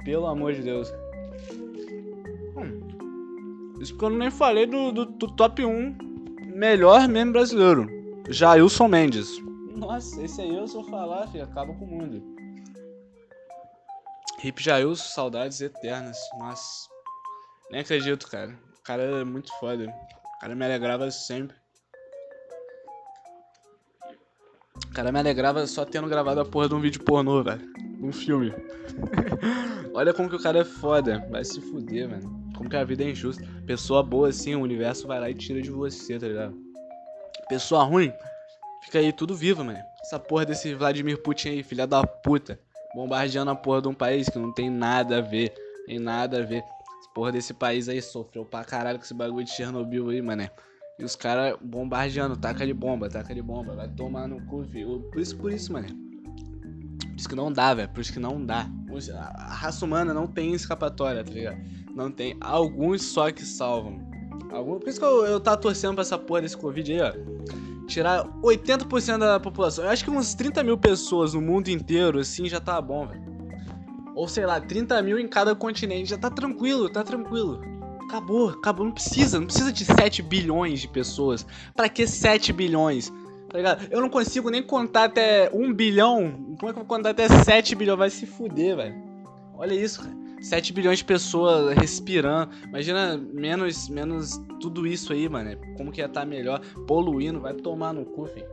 Pelo 0.04 0.26
amor 0.26 0.52
de 0.52 0.62
Deus. 0.62 0.92
Hum. 2.56 3.74
Isso 3.80 3.92
porque 3.92 4.04
eu 4.06 4.18
nem 4.18 4.30
falei 4.30 4.66
do, 4.66 4.92
do, 4.92 5.06
do 5.06 5.28
top 5.28 5.64
1 5.64 5.96
melhor 6.54 7.06
meme 7.08 7.32
brasileiro. 7.32 7.86
Jailson 8.28 8.88
Mendes. 8.88 9.28
Nossa, 9.76 10.22
esse 10.22 10.40
aí 10.40 10.56
eu 10.56 10.66
só 10.66 10.82
falar, 10.84 11.26
filho, 11.28 11.44
acaba 11.44 11.72
com 11.74 11.84
o 11.84 11.88
mundo. 11.88 12.35
Hip 14.42 14.62
Jailson, 14.62 15.02
saudades 15.02 15.60
eternas. 15.60 16.18
Nossa. 16.38 16.88
Nem 17.70 17.80
acredito, 17.80 18.28
cara. 18.28 18.56
O 18.78 18.82
cara 18.82 19.02
é 19.02 19.24
muito 19.24 19.50
foda. 19.58 19.84
O 19.84 20.40
cara 20.40 20.54
me 20.54 20.64
alegrava 20.64 21.10
sempre. 21.10 21.56
O 24.84 24.92
cara 24.92 25.10
me 25.10 25.18
alegrava 25.18 25.66
só 25.66 25.84
tendo 25.84 26.08
gravado 26.08 26.40
a 26.40 26.44
porra 26.44 26.68
de 26.68 26.74
um 26.74 26.80
vídeo 26.80 27.02
pornô, 27.02 27.42
velho. 27.42 27.62
Um 28.00 28.12
filme. 28.12 28.52
Olha 29.94 30.12
como 30.12 30.28
que 30.28 30.36
o 30.36 30.42
cara 30.42 30.58
é 30.58 30.64
foda. 30.64 31.26
Vai 31.30 31.44
se 31.44 31.60
fuder, 31.60 32.08
mano. 32.08 32.52
Como 32.56 32.68
que 32.68 32.76
a 32.76 32.84
vida 32.84 33.04
é 33.04 33.10
injusta. 33.10 33.42
Pessoa 33.66 34.02
boa 34.02 34.28
assim, 34.28 34.54
o 34.54 34.60
universo 34.60 35.06
vai 35.06 35.18
lá 35.18 35.30
e 35.30 35.34
tira 35.34 35.62
de 35.62 35.70
você, 35.70 36.18
tá 36.18 36.28
ligado? 36.28 36.54
Pessoa 37.48 37.84
ruim, 37.84 38.12
fica 38.84 38.98
aí 38.98 39.12
tudo 39.12 39.34
vivo, 39.34 39.64
mano. 39.64 39.78
Essa 40.02 40.18
porra 40.18 40.44
desse 40.44 40.74
Vladimir 40.74 41.22
Putin 41.22 41.48
aí, 41.48 41.62
filha 41.62 41.86
da 41.86 42.06
puta. 42.06 42.60
Bombardeando 42.96 43.50
a 43.52 43.54
porra 43.54 43.82
de 43.82 43.88
um 43.88 43.94
país 43.94 44.28
que 44.28 44.38
não 44.38 44.52
tem 44.52 44.68
nada 44.68 45.18
a 45.18 45.20
ver. 45.20 45.54
Tem 45.86 46.00
nada 46.00 46.40
a 46.40 46.44
ver 46.44 46.64
porra 47.16 47.32
desse 47.32 47.54
país 47.54 47.88
aí 47.88 48.02
sofreu 48.02 48.44
pra 48.44 48.62
caralho 48.62 48.98
com 48.98 49.04
esse 49.06 49.14
bagulho 49.14 49.42
de 49.42 49.50
Chernobyl 49.50 50.10
aí, 50.10 50.20
mané. 50.20 50.50
E 50.98 51.04
os 51.04 51.16
caras 51.16 51.56
bombardeando, 51.62 52.36
taca 52.36 52.66
de 52.66 52.74
bomba, 52.74 53.08
taca 53.08 53.34
de 53.34 53.40
bomba, 53.40 53.74
vai 53.74 53.88
tomar 53.88 54.28
no 54.28 54.38
cu, 54.44 54.64
filho. 54.64 55.00
Por 55.10 55.22
isso, 55.22 55.34
por 55.34 55.50
isso, 55.50 55.72
mané. 55.72 55.88
Por 55.88 57.16
isso 57.16 57.28
que 57.30 57.34
não 57.34 57.50
dá, 57.50 57.72
velho. 57.72 57.88
Por 57.88 58.02
isso 58.02 58.12
que 58.12 58.18
não 58.18 58.44
dá. 58.44 58.68
A 59.14 59.54
raça 59.54 59.82
humana 59.82 60.12
não 60.12 60.26
tem 60.26 60.52
escapatória, 60.52 61.24
tá 61.24 61.32
ligado? 61.32 61.58
Não 61.94 62.10
tem. 62.10 62.36
Alguns 62.38 63.02
só 63.02 63.32
que 63.32 63.42
salvam. 63.46 63.98
Alguns... 64.52 64.80
Por 64.80 64.88
isso 64.90 65.00
que 65.00 65.06
eu, 65.06 65.24
eu 65.24 65.40
tava 65.40 65.56
torcendo 65.56 65.94
pra 65.94 66.02
essa 66.02 66.18
porra 66.18 66.42
desse 66.42 66.56
Covid 66.56 66.92
aí, 66.92 67.00
ó. 67.00 67.12
Tirar 67.86 68.26
80% 68.42 69.18
da 69.18 69.38
população. 69.38 69.84
Eu 69.84 69.90
acho 69.90 70.04
que 70.04 70.10
uns 70.10 70.34
30 70.34 70.62
mil 70.64 70.76
pessoas 70.76 71.34
no 71.34 71.40
mundo 71.40 71.68
inteiro, 71.68 72.18
assim, 72.18 72.48
já 72.48 72.60
tá 72.60 72.80
bom, 72.80 73.06
velho. 73.06 73.22
Ou 74.14 74.26
sei 74.26 74.46
lá, 74.46 74.60
30 74.60 75.00
mil 75.02 75.18
em 75.18 75.28
cada 75.28 75.54
continente. 75.54 76.10
Já 76.10 76.18
tá 76.18 76.30
tranquilo, 76.30 76.88
tá 76.88 77.04
tranquilo. 77.04 77.60
Acabou, 78.04 78.50
acabou. 78.50 78.86
Não 78.86 78.92
precisa, 78.92 79.38
não 79.38 79.46
precisa 79.46 79.72
de 79.72 79.84
7 79.84 80.22
bilhões 80.22 80.80
de 80.80 80.88
pessoas. 80.88 81.46
Para 81.74 81.88
que 81.88 82.06
7 82.06 82.52
bilhões? 82.52 83.12
Tá 83.48 83.58
ligado? 83.58 83.86
Eu 83.90 84.00
não 84.00 84.08
consigo 84.08 84.50
nem 84.50 84.62
contar 84.62 85.04
até 85.04 85.50
1 85.52 85.72
bilhão. 85.72 86.32
Como 86.58 86.70
é 86.70 86.72
que 86.72 86.78
eu 86.78 86.84
vou 86.84 86.84
contar 86.84 87.10
até 87.10 87.28
7 87.28 87.74
bilhões? 87.74 87.98
Vai 87.98 88.10
se 88.10 88.26
fuder, 88.26 88.76
velho. 88.76 88.96
Olha 89.54 89.74
isso, 89.74 90.02
cara. 90.02 90.25
7 90.40 90.72
bilhões 90.72 90.98
de 90.98 91.04
pessoas 91.04 91.76
respirando. 91.76 92.50
Imagina 92.68 93.16
menos, 93.16 93.88
menos 93.88 94.40
tudo 94.60 94.86
isso 94.86 95.12
aí, 95.12 95.28
mano. 95.28 95.56
Como 95.76 95.90
que 95.90 96.00
ia 96.00 96.06
estar 96.06 96.20
tá 96.20 96.26
melhor? 96.26 96.60
Poluindo, 96.86 97.40
vai 97.40 97.54
tomar 97.54 97.92
no 97.92 98.04
cu, 98.04 98.26
filho. 98.26 98.46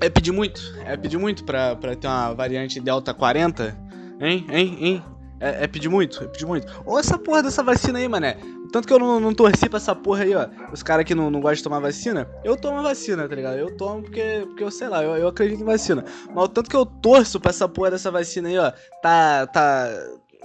É 0.00 0.08
pedir 0.08 0.32
muito. 0.32 0.60
É 0.84 0.96
pedir 0.96 1.18
muito 1.18 1.44
pra, 1.44 1.74
pra 1.74 1.96
ter 1.96 2.06
uma 2.06 2.32
variante 2.32 2.80
Delta 2.80 3.12
40 3.12 3.88
Hein, 4.20 4.44
hein, 4.50 4.78
hein? 4.80 5.04
É, 5.40 5.64
é 5.64 5.66
pedir 5.68 5.88
muito, 5.88 6.24
é 6.24 6.26
pedir 6.26 6.44
muito. 6.44 6.66
Ou 6.84 6.98
essa 6.98 7.16
porra 7.16 7.42
dessa 7.42 7.62
vacina 7.62 8.00
aí, 8.00 8.08
mané. 8.08 8.36
Tanto 8.72 8.86
que 8.86 8.92
eu 8.92 8.98
não, 8.98 9.20
não 9.20 9.32
torci 9.32 9.68
pra 9.68 9.76
essa 9.76 9.94
porra 9.94 10.24
aí, 10.24 10.34
ó. 10.34 10.48
Os 10.72 10.82
caras 10.82 11.04
que 11.04 11.14
não, 11.14 11.30
não 11.30 11.40
gostam 11.40 11.56
de 11.56 11.62
tomar 11.62 11.78
vacina, 11.78 12.28
eu 12.44 12.56
tomo 12.56 12.82
vacina, 12.82 13.28
tá 13.28 13.34
ligado? 13.34 13.56
Eu 13.56 13.76
tomo 13.76 14.02
porque, 14.02 14.44
porque 14.46 14.64
eu 14.64 14.70
sei 14.70 14.88
lá, 14.88 15.02
eu, 15.02 15.16
eu 15.16 15.28
acredito 15.28 15.62
em 15.62 15.64
vacina. 15.64 16.04
Mas 16.34 16.44
o 16.44 16.48
tanto 16.48 16.68
que 16.68 16.76
eu 16.76 16.84
torço 16.84 17.38
pra 17.38 17.50
essa 17.50 17.68
porra 17.68 17.92
dessa 17.92 18.10
vacina 18.10 18.48
aí, 18.48 18.58
ó, 18.58 18.72
tá. 19.00 19.46
tá. 19.46 19.88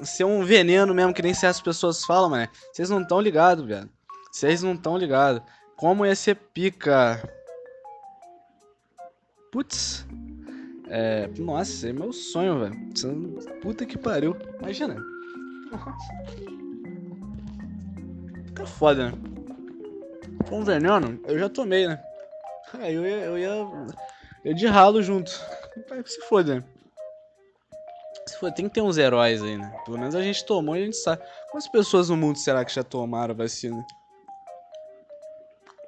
Ser 0.01 0.23
um 0.23 0.43
veneno 0.43 0.93
mesmo, 0.93 1.13
que 1.13 1.21
nem 1.21 1.34
certas 1.34 1.62
pessoas 1.62 2.03
falam, 2.03 2.29
mané. 2.29 2.49
Vocês 2.71 2.89
não 2.89 3.06
tão 3.06 3.21
ligados, 3.21 3.65
velho. 3.65 3.89
Vocês 4.32 4.63
não 4.63 4.75
tão 4.75 4.97
ligados. 4.97 5.41
Como 5.75 6.06
ia 6.06 6.15
ser 6.15 6.36
pica. 6.36 7.21
Putz. 9.51 10.06
É, 10.88 11.27
nossa, 11.38 11.89
é 11.89 11.93
meu 11.93 12.12
sonho, 12.12 12.60
velho. 12.60 12.75
Puta 13.62 13.86
que 13.86 13.97
pariu. 13.97 14.36
Imagina. 14.60 14.95
Fica 18.45 18.65
foda, 18.67 19.12
né? 19.12 19.17
Com 20.49 20.63
veneno, 20.63 21.19
eu 21.25 21.39
já 21.39 21.49
tomei, 21.49 21.88
né? 21.88 22.01
Aí 22.73 22.95
eu 22.95 23.06
ia. 23.06 23.17
Eu 23.25 23.38
ia, 23.38 23.67
eu 24.43 24.53
de 24.53 24.67
ralo 24.67 25.01
junto. 25.01 25.32
Se 26.06 26.21
foda, 26.27 26.56
né? 26.56 26.63
Tem 28.55 28.67
que 28.67 28.73
ter 28.73 28.81
uns 28.81 28.97
heróis 28.97 29.41
aí, 29.41 29.57
né? 29.57 29.75
Pelo 29.86 29.97
menos 29.97 30.15
a 30.15 30.21
gente 30.21 30.45
tomou 30.45 30.75
e 30.75 30.81
a 30.81 30.86
gente 30.86 30.97
sabe. 30.97 31.21
Quantas 31.51 31.67
pessoas 31.67 32.09
no 32.09 32.17
mundo 32.17 32.38
será 32.38 32.63
que 32.63 32.73
já 32.73 32.83
tomaram 32.83 33.33
a 33.33 33.38
vacina? 33.38 33.86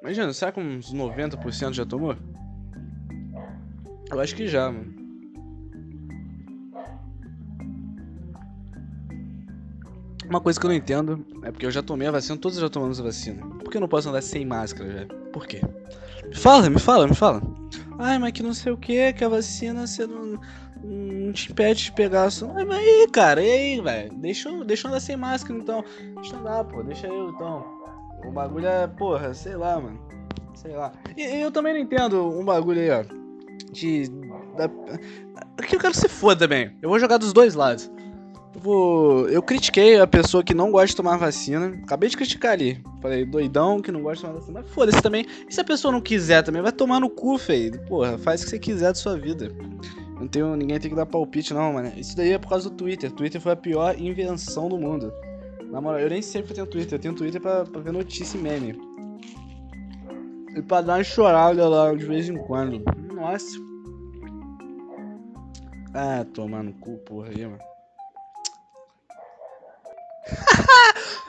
Imagina, 0.02 0.32
será 0.32 0.52
que 0.52 0.60
uns 0.60 0.92
90% 0.92 1.72
já 1.72 1.86
tomou? 1.86 2.16
Eu 4.10 4.20
acho 4.20 4.36
que 4.36 4.46
já, 4.46 4.70
mano. 4.70 4.94
Uma 10.28 10.40
coisa 10.40 10.58
que 10.58 10.66
eu 10.66 10.70
não 10.70 10.76
entendo 10.76 11.24
é 11.44 11.52
porque 11.52 11.66
eu 11.66 11.70
já 11.70 11.82
tomei 11.82 12.08
a 12.08 12.10
vacina, 12.10 12.36
todos 12.36 12.58
já 12.58 12.68
tomamos 12.68 13.00
a 13.00 13.04
vacina. 13.04 13.46
Por 13.58 13.70
que 13.70 13.76
eu 13.76 13.80
não 13.80 13.88
posso 13.88 14.08
andar 14.08 14.22
sem 14.22 14.44
máscara, 14.44 14.92
velho? 14.92 15.08
Por 15.32 15.46
quê? 15.46 15.60
Me 16.24 16.34
fala, 16.34 16.68
me 16.68 16.80
fala, 16.80 17.06
me 17.06 17.14
fala. 17.14 17.40
Ai, 17.98 18.18
mas 18.18 18.32
que 18.32 18.42
não 18.42 18.52
sei 18.52 18.72
o 18.72 18.76
que, 18.76 19.12
que 19.12 19.24
a 19.24 19.28
vacina 19.28 19.86
você 19.86 20.06
não, 20.06 20.40
não 20.82 21.32
te 21.32 21.50
impede 21.50 21.84
de 21.84 21.92
pegar. 21.92 22.30
Só... 22.30 22.46
Mas 22.46 22.68
aí, 22.70 23.08
cara, 23.12 23.42
e 23.42 23.50
aí, 23.50 23.80
velho? 23.80 24.12
Deixa, 24.14 24.48
eu, 24.48 24.64
deixa 24.64 24.86
eu 24.86 24.90
andar 24.90 25.00
sem 25.00 25.16
máscara 25.16 25.58
então. 25.58 25.84
Deixa 26.16 26.34
eu 26.34 26.40
andar, 26.40 26.64
pô, 26.64 26.82
deixa 26.82 27.06
eu 27.06 27.30
então. 27.30 27.64
O 28.24 28.30
bagulho 28.30 28.66
é, 28.66 28.86
porra, 28.86 29.34
sei 29.34 29.56
lá, 29.56 29.80
mano. 29.80 30.00
Sei 30.54 30.72
lá. 30.72 30.92
E, 31.16 31.22
e 31.22 31.40
eu 31.40 31.50
também 31.50 31.74
não 31.74 31.80
entendo 31.80 32.28
um 32.28 32.44
bagulho 32.44 32.80
aí, 32.80 32.90
ó. 32.90 33.04
De. 33.72 34.08
Da... 34.56 34.70
Aqui 35.58 35.76
eu 35.76 35.80
quero 35.80 35.94
se 35.94 36.08
foda 36.08 36.40
também. 36.40 36.76
Eu 36.80 36.88
vou 36.88 36.98
jogar 36.98 37.18
dos 37.18 37.32
dois 37.32 37.54
lados. 37.54 37.90
Eu, 38.54 38.60
vou... 38.60 39.28
eu 39.28 39.42
critiquei 39.42 40.00
a 40.00 40.06
pessoa 40.06 40.42
que 40.42 40.54
não 40.54 40.70
gosta 40.70 40.88
de 40.88 40.96
tomar 40.96 41.18
vacina. 41.18 41.78
Acabei 41.84 42.08
de 42.08 42.16
criticar 42.16 42.52
ali. 42.52 42.82
Falei, 43.02 43.24
doidão 43.24 43.80
que 43.80 43.92
não 43.92 44.02
gosta 44.02 44.16
de 44.16 44.22
tomar 44.22 44.40
vacina. 44.40 44.60
Mas 44.60 44.70
foda-se 44.72 45.02
também. 45.02 45.26
E 45.48 45.54
se 45.54 45.60
a 45.60 45.64
pessoa 45.64 45.92
não 45.92 46.00
quiser 46.00 46.42
também? 46.42 46.62
Vai 46.62 46.72
tomar 46.72 47.00
no 47.00 47.10
cu, 47.10 47.36
feio. 47.38 47.78
Porra, 47.86 48.16
faz 48.18 48.40
o 48.40 48.44
que 48.44 48.50
você 48.50 48.58
quiser 48.58 48.88
da 48.88 48.94
sua 48.94 49.18
vida. 49.18 49.52
Não 50.18 50.26
tenho, 50.26 50.56
ninguém 50.56 50.80
tem 50.80 50.90
que 50.90 50.96
dar 50.96 51.04
palpite, 51.04 51.52
não, 51.52 51.74
mano. 51.74 51.92
Isso 51.96 52.16
daí 52.16 52.32
é 52.32 52.38
por 52.38 52.48
causa 52.48 52.70
do 52.70 52.76
Twitter. 52.76 53.12
Twitter 53.12 53.40
foi 53.40 53.52
a 53.52 53.56
pior 53.56 53.98
invenção 54.00 54.68
do 54.68 54.78
mundo. 54.78 55.12
Na 55.70 55.80
moral, 55.80 56.00
eu 56.00 56.08
nem 56.08 56.22
sempre 56.22 56.54
tenho 56.54 56.66
Twitter. 56.66 56.94
Eu 56.94 57.02
tenho 57.02 57.14
Twitter 57.14 57.40
pra, 57.40 57.64
pra 57.64 57.80
ver 57.80 57.92
notícia 57.92 58.38
e 58.38 58.40
meme. 58.40 58.78
E 60.56 60.62
pra 60.62 60.80
dar 60.80 60.94
uma 60.94 61.04
chorada 61.04 61.68
lá 61.68 61.94
de 61.94 62.06
vez 62.06 62.28
em 62.30 62.36
quando. 62.36 62.82
Nossa. 63.12 63.58
Ah, 65.92 66.24
tomar 66.32 66.62
no 66.62 66.72
cu, 66.74 66.96
porra 66.98 67.28
aí, 67.28 67.44
mano. 67.44 67.58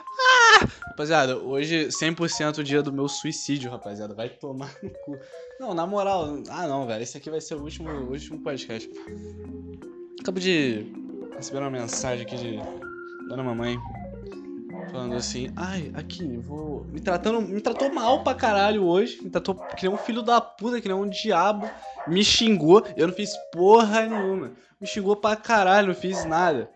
rapaziada, 0.86 1.36
hoje 1.36 1.88
100% 1.88 2.58
o 2.58 2.64
dia 2.64 2.82
do 2.82 2.92
meu 2.92 3.08
suicídio, 3.08 3.70
rapaziada. 3.70 4.14
Vai 4.14 4.28
tomar 4.28 4.72
no 4.82 4.90
cu. 4.90 5.18
Não, 5.60 5.74
na 5.74 5.86
moral. 5.86 6.42
Ah, 6.48 6.66
não, 6.66 6.86
velho. 6.86 7.02
Esse 7.02 7.16
aqui 7.16 7.30
vai 7.30 7.40
ser 7.40 7.54
o 7.54 7.62
último, 7.62 7.90
o 7.90 8.10
último 8.10 8.40
podcast. 8.40 8.90
Acabo 10.20 10.40
de 10.40 10.86
receber 11.36 11.58
uma 11.58 11.70
mensagem 11.70 12.24
aqui 12.24 12.36
de 12.36 12.58
Dona 13.28 13.42
Mamãe. 13.42 13.78
Falando 14.90 15.16
assim, 15.16 15.52
ai, 15.56 15.90
aqui, 15.94 16.36
vou. 16.38 16.84
Me 16.84 17.00
tratando. 17.00 17.42
Me 17.42 17.60
tratou 17.60 17.92
mal 17.92 18.22
pra 18.22 18.34
caralho 18.34 18.84
hoje. 18.84 19.20
Me 19.22 19.30
tratou 19.30 19.54
que 19.54 19.86
nem 19.86 19.94
um 19.94 19.98
filho 19.98 20.22
da 20.22 20.40
puta, 20.40 20.80
que 20.80 20.88
nem 20.88 20.96
um 20.96 21.08
diabo. 21.08 21.68
Me 22.06 22.24
xingou. 22.24 22.82
Eu 22.96 23.08
não 23.08 23.14
fiz 23.14 23.36
porra 23.52 24.06
nenhuma. 24.06 24.52
Me 24.80 24.86
xingou 24.86 25.16
pra 25.16 25.36
caralho, 25.36 25.88
não 25.88 25.94
fiz 25.94 26.24
nada. 26.24 26.70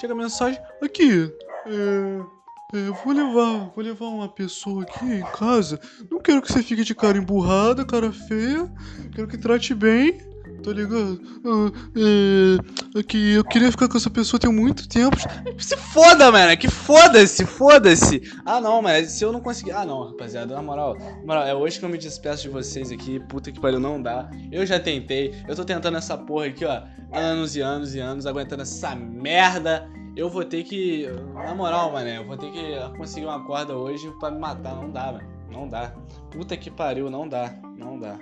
Chega 0.00 0.12
a 0.12 0.16
mensagem, 0.16 0.60
aqui. 0.82 1.32
É 1.66 2.37
é, 2.74 2.90
vou 3.02 3.14
levar, 3.14 3.72
vou 3.74 3.82
levar 3.82 4.06
uma 4.08 4.28
pessoa 4.28 4.82
aqui 4.82 5.06
em 5.06 5.22
casa. 5.32 5.80
Não 6.10 6.20
quero 6.20 6.42
que 6.42 6.52
você 6.52 6.62
fique 6.62 6.84
de 6.84 6.94
cara 6.94 7.16
emburrada, 7.16 7.82
cara 7.82 8.12
feia. 8.12 8.70
Quero 9.14 9.26
que 9.26 9.38
trate 9.38 9.74
bem, 9.74 10.18
tá 10.62 10.70
ligado? 10.70 11.18
Ah, 11.46 11.72
é, 11.96 12.98
aqui, 13.00 13.32
eu 13.32 13.44
queria 13.44 13.70
ficar 13.70 13.88
com 13.88 13.96
essa 13.96 14.10
pessoa 14.10 14.38
tem 14.38 14.52
muito 14.52 14.86
tempo. 14.86 15.16
Se 15.56 15.78
foda, 15.78 16.30
mano, 16.30 16.54
que 16.58 16.68
foda-se, 16.68 17.46
foda-se. 17.46 18.20
Ah, 18.44 18.60
não, 18.60 18.82
mas 18.82 19.12
se 19.12 19.24
eu 19.24 19.32
não 19.32 19.40
conseguir. 19.40 19.72
Ah, 19.72 19.86
não, 19.86 20.10
rapaziada, 20.10 20.54
na 20.54 20.60
moral, 20.60 20.94
na 20.98 21.26
moral, 21.26 21.46
é 21.46 21.54
hoje 21.54 21.78
que 21.78 21.86
eu 21.86 21.88
me 21.88 21.96
despeço 21.96 22.42
de 22.42 22.48
vocês 22.50 22.92
aqui. 22.92 23.18
Puta 23.30 23.50
que 23.50 23.58
pariu, 23.58 23.80
não 23.80 24.02
dá. 24.02 24.28
Eu 24.52 24.66
já 24.66 24.78
tentei, 24.78 25.34
eu 25.48 25.56
tô 25.56 25.64
tentando 25.64 25.96
essa 25.96 26.18
porra 26.18 26.44
aqui, 26.44 26.66
ó, 26.66 26.82
anos 27.14 27.56
e 27.56 27.62
anos 27.62 27.94
e 27.94 27.98
anos, 27.98 28.26
aguentando 28.26 28.60
essa 28.60 28.94
merda 28.94 29.88
eu 30.18 30.28
vou 30.28 30.44
ter 30.44 30.64
que. 30.64 31.06
Na 31.32 31.54
moral, 31.54 31.92
mané, 31.92 32.18
eu 32.18 32.26
vou 32.26 32.36
ter 32.36 32.50
que 32.50 32.96
conseguir 32.96 33.26
uma 33.26 33.44
corda 33.44 33.76
hoje 33.76 34.12
pra 34.18 34.32
me 34.32 34.40
matar. 34.40 34.74
Não 34.74 34.90
dá, 34.90 35.12
mano. 35.12 35.28
Não 35.48 35.68
dá. 35.68 35.94
Puta 36.28 36.56
que 36.56 36.70
pariu, 36.70 37.08
não 37.08 37.28
dá. 37.28 37.54
Não 37.76 37.98
dá. 37.98 38.18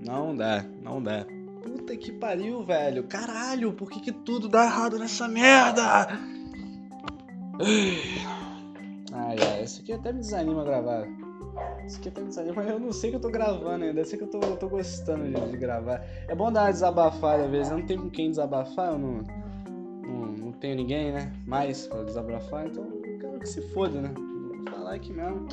Não 0.00 0.36
dá, 0.36 0.64
não 0.80 1.02
dá. 1.02 1.26
Puta 1.60 1.96
que 1.96 2.12
pariu, 2.12 2.62
velho. 2.62 3.02
Caralho, 3.04 3.72
por 3.72 3.90
que, 3.90 4.00
que 4.00 4.12
tudo 4.12 4.48
dá 4.48 4.64
errado 4.64 4.96
nessa 4.96 5.26
merda? 5.26 5.82
Ai, 9.12 9.36
ai, 9.40 9.62
isso 9.64 9.82
aqui 9.82 9.92
até 9.92 10.12
me 10.12 10.20
desanima 10.20 10.64
gravar. 10.64 11.06
Isso 11.84 11.98
aqui 11.98 12.08
até 12.08 12.20
me 12.20 12.28
desanima, 12.28 12.62
eu 12.62 12.78
não 12.78 12.92
sei 12.92 13.10
que 13.10 13.16
eu 13.16 13.20
tô 13.20 13.28
gravando 13.28 13.84
ainda. 13.84 14.00
Eu 14.00 14.04
sei 14.04 14.18
que 14.18 14.24
eu 14.24 14.30
tô, 14.30 14.38
eu 14.38 14.56
tô 14.56 14.68
gostando 14.68 15.24
de, 15.24 15.50
de 15.50 15.56
gravar. 15.56 16.00
É 16.28 16.34
bom 16.34 16.52
dar 16.52 16.62
uma 16.62 16.70
desabafada 16.70 17.44
às 17.44 17.50
vezes. 17.50 17.72
Eu 17.72 17.78
não 17.78 17.86
tenho 17.86 18.02
com 18.02 18.10
quem 18.10 18.30
desabafar, 18.30 18.92
eu 18.92 18.98
não 18.98 19.41
tenho 20.62 20.76
ninguém, 20.76 21.10
né? 21.10 21.30
Mais 21.44 21.88
pra 21.88 22.04
desabafar, 22.04 22.68
então 22.68 22.88
quero 23.20 23.40
que 23.40 23.48
se 23.48 23.60
foda, 23.72 24.00
né? 24.00 24.14
Vou 24.16 24.64
falar 24.72 24.94
aqui 24.94 25.12
mesmo. 25.12 25.48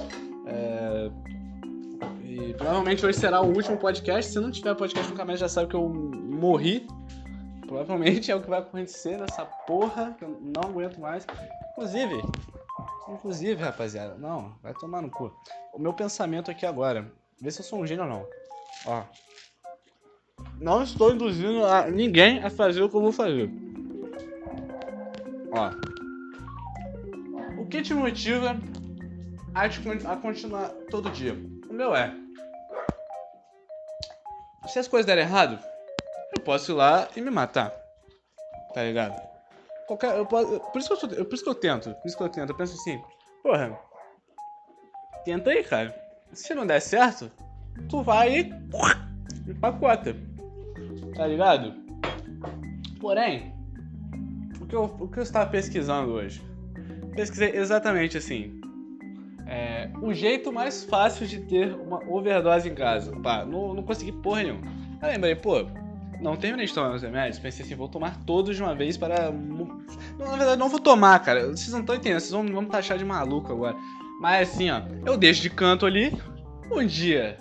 É... 0.45 1.10
E 2.24 2.54
provavelmente 2.54 3.04
hoje 3.04 3.17
será 3.17 3.41
o 3.41 3.48
último 3.48 3.76
podcast. 3.76 4.32
Se 4.32 4.39
não 4.39 4.52
tiver 4.52 4.76
podcast 4.76 5.10
nunca 5.10 5.26
mais, 5.26 5.39
já 5.39 5.50
sabe 5.50 5.67
que 5.67 5.76
eu 5.76 5.89
morri. 5.89 6.88
Provavelmente 7.65 8.32
é 8.32 8.36
o 8.36 8.41
que 8.41 8.50
vai 8.50 8.60
acontecer 8.60 9.17
nessa 9.17 9.45
porra, 9.45 10.15
que 10.17 10.24
eu 10.24 10.39
não 10.41 10.69
aguento 10.69 11.00
mais. 11.00 11.26
Inclusive, 11.72 12.22
inclusive, 13.10 13.63
rapaziada, 13.63 14.15
não, 14.15 14.54
vai 14.62 14.74
tomar 14.76 15.02
no 15.02 15.10
cu. 15.10 15.34
O 15.74 15.80
meu 15.80 15.93
pensamento 15.93 16.52
aqui 16.52 16.67
agora, 16.67 17.12
vê 17.41 17.50
se 17.50 17.62
eu 17.62 17.65
sou 17.65 17.80
um 17.80 17.88
gênio 17.88 18.04
ou 18.04 18.10
não. 18.10 18.26
Ó. 18.86 19.04
Não 20.60 20.84
estou 20.84 21.12
induzindo 21.12 21.65
a 21.65 21.89
ninguém 21.89 22.43
a 22.43 22.50
fazer 22.50 22.84
o 22.84 22.89
que 22.89 22.95
eu 22.95 23.02
vou 23.02 23.12
fazer. 23.12 23.52
Ó. 25.51 25.71
O 27.62 27.65
que 27.67 27.81
te 27.81 27.93
motiva 27.93 28.55
a, 29.53 30.15
continuar 30.17 30.69
todo 30.89 31.09
dia? 31.09 31.33
O 31.69 31.73
meu 31.73 31.95
é. 31.95 32.13
Se 34.67 34.79
as 34.79 34.88
coisas 34.88 35.05
derem 35.05 35.23
errado, 35.23 35.59
eu 36.33 36.41
posso 36.41 36.71
ir 36.71 36.75
lá 36.75 37.07
e 37.15 37.21
me 37.21 37.31
matar. 37.31 37.71
Tá 38.73 38.83
ligado? 38.83 39.19
Qualquer, 39.88 40.15
eu 40.15 40.25
posso, 40.25 40.59
por, 40.59 40.79
isso 40.79 40.95
que 40.95 41.15
eu, 41.15 41.25
por 41.25 41.33
isso 41.33 41.43
que 41.43 41.49
eu 41.49 41.55
tento. 41.55 41.93
Por 41.95 42.07
isso 42.07 42.17
que 42.17 42.23
eu 42.23 42.29
tento. 42.29 42.49
Eu 42.49 42.55
penso 42.55 42.75
assim, 42.75 43.01
porra. 43.41 43.77
Tenta 45.25 45.49
aí, 45.49 45.63
cara. 45.63 45.95
Se 46.31 46.53
não 46.53 46.67
der 46.67 46.79
certo, 46.79 47.31
tu 47.89 48.03
vai 48.03 48.39
e. 48.39 48.53
empacota. 49.47 50.15
Tá 51.15 51.25
ligado? 51.25 51.73
Porém, 52.99 53.59
que 54.69 54.75
eu, 54.75 54.84
o 54.84 55.08
que 55.08 55.17
eu 55.17 55.23
estava 55.23 55.49
pesquisando 55.49 56.12
hoje? 56.13 56.41
Pesquisei 57.15 57.55
exatamente 57.55 58.17
assim. 58.17 58.62
É, 59.47 59.89
o 59.99 60.13
jeito 60.13 60.53
mais 60.53 60.84
fácil 60.84 61.25
de 61.25 61.39
ter 61.39 61.73
uma 61.73 61.99
overdose 62.08 62.69
em 62.69 62.75
casa. 62.75 63.12
Pá, 63.19 63.43
não, 63.43 63.73
não 63.73 63.84
consegui 63.84 64.12
porra 64.12 64.43
nenhuma. 64.43 64.62
Aí 65.01 65.13
lembrei, 65.13 65.36
pô, 65.36 65.65
não 66.21 66.36
terminei 66.36 66.67
de 66.67 66.73
tomar 66.73 66.89
meus 66.89 67.01
remédios. 67.01 67.39
Pensei 67.39 67.65
assim, 67.65 67.73
vou 67.73 67.89
tomar 67.89 68.23
todos 68.25 68.55
de 68.55 68.62
uma 68.62 68.75
vez 68.75 68.95
para. 68.95 69.32
Não, 69.32 69.67
na 70.19 70.38
verdade, 70.38 70.60
não 70.60 70.69
vou 70.69 70.79
tomar, 70.79 71.19
cara. 71.19 71.47
Vocês 71.47 71.71
não 71.71 71.79
estão 71.79 71.95
entendendo, 71.95 72.19
vocês 72.19 72.32
vão, 72.32 72.45
vão 72.45 72.62
me 72.62 72.69
taxar 72.69 72.97
de 72.97 73.03
maluco 73.03 73.51
agora. 73.51 73.75
Mas 74.21 74.49
assim, 74.49 74.69
ó, 74.69 74.82
eu 75.03 75.17
deixo 75.17 75.41
de 75.41 75.49
canto 75.49 75.86
ali. 75.86 76.15
Um 76.71 76.86
dia, 76.86 77.39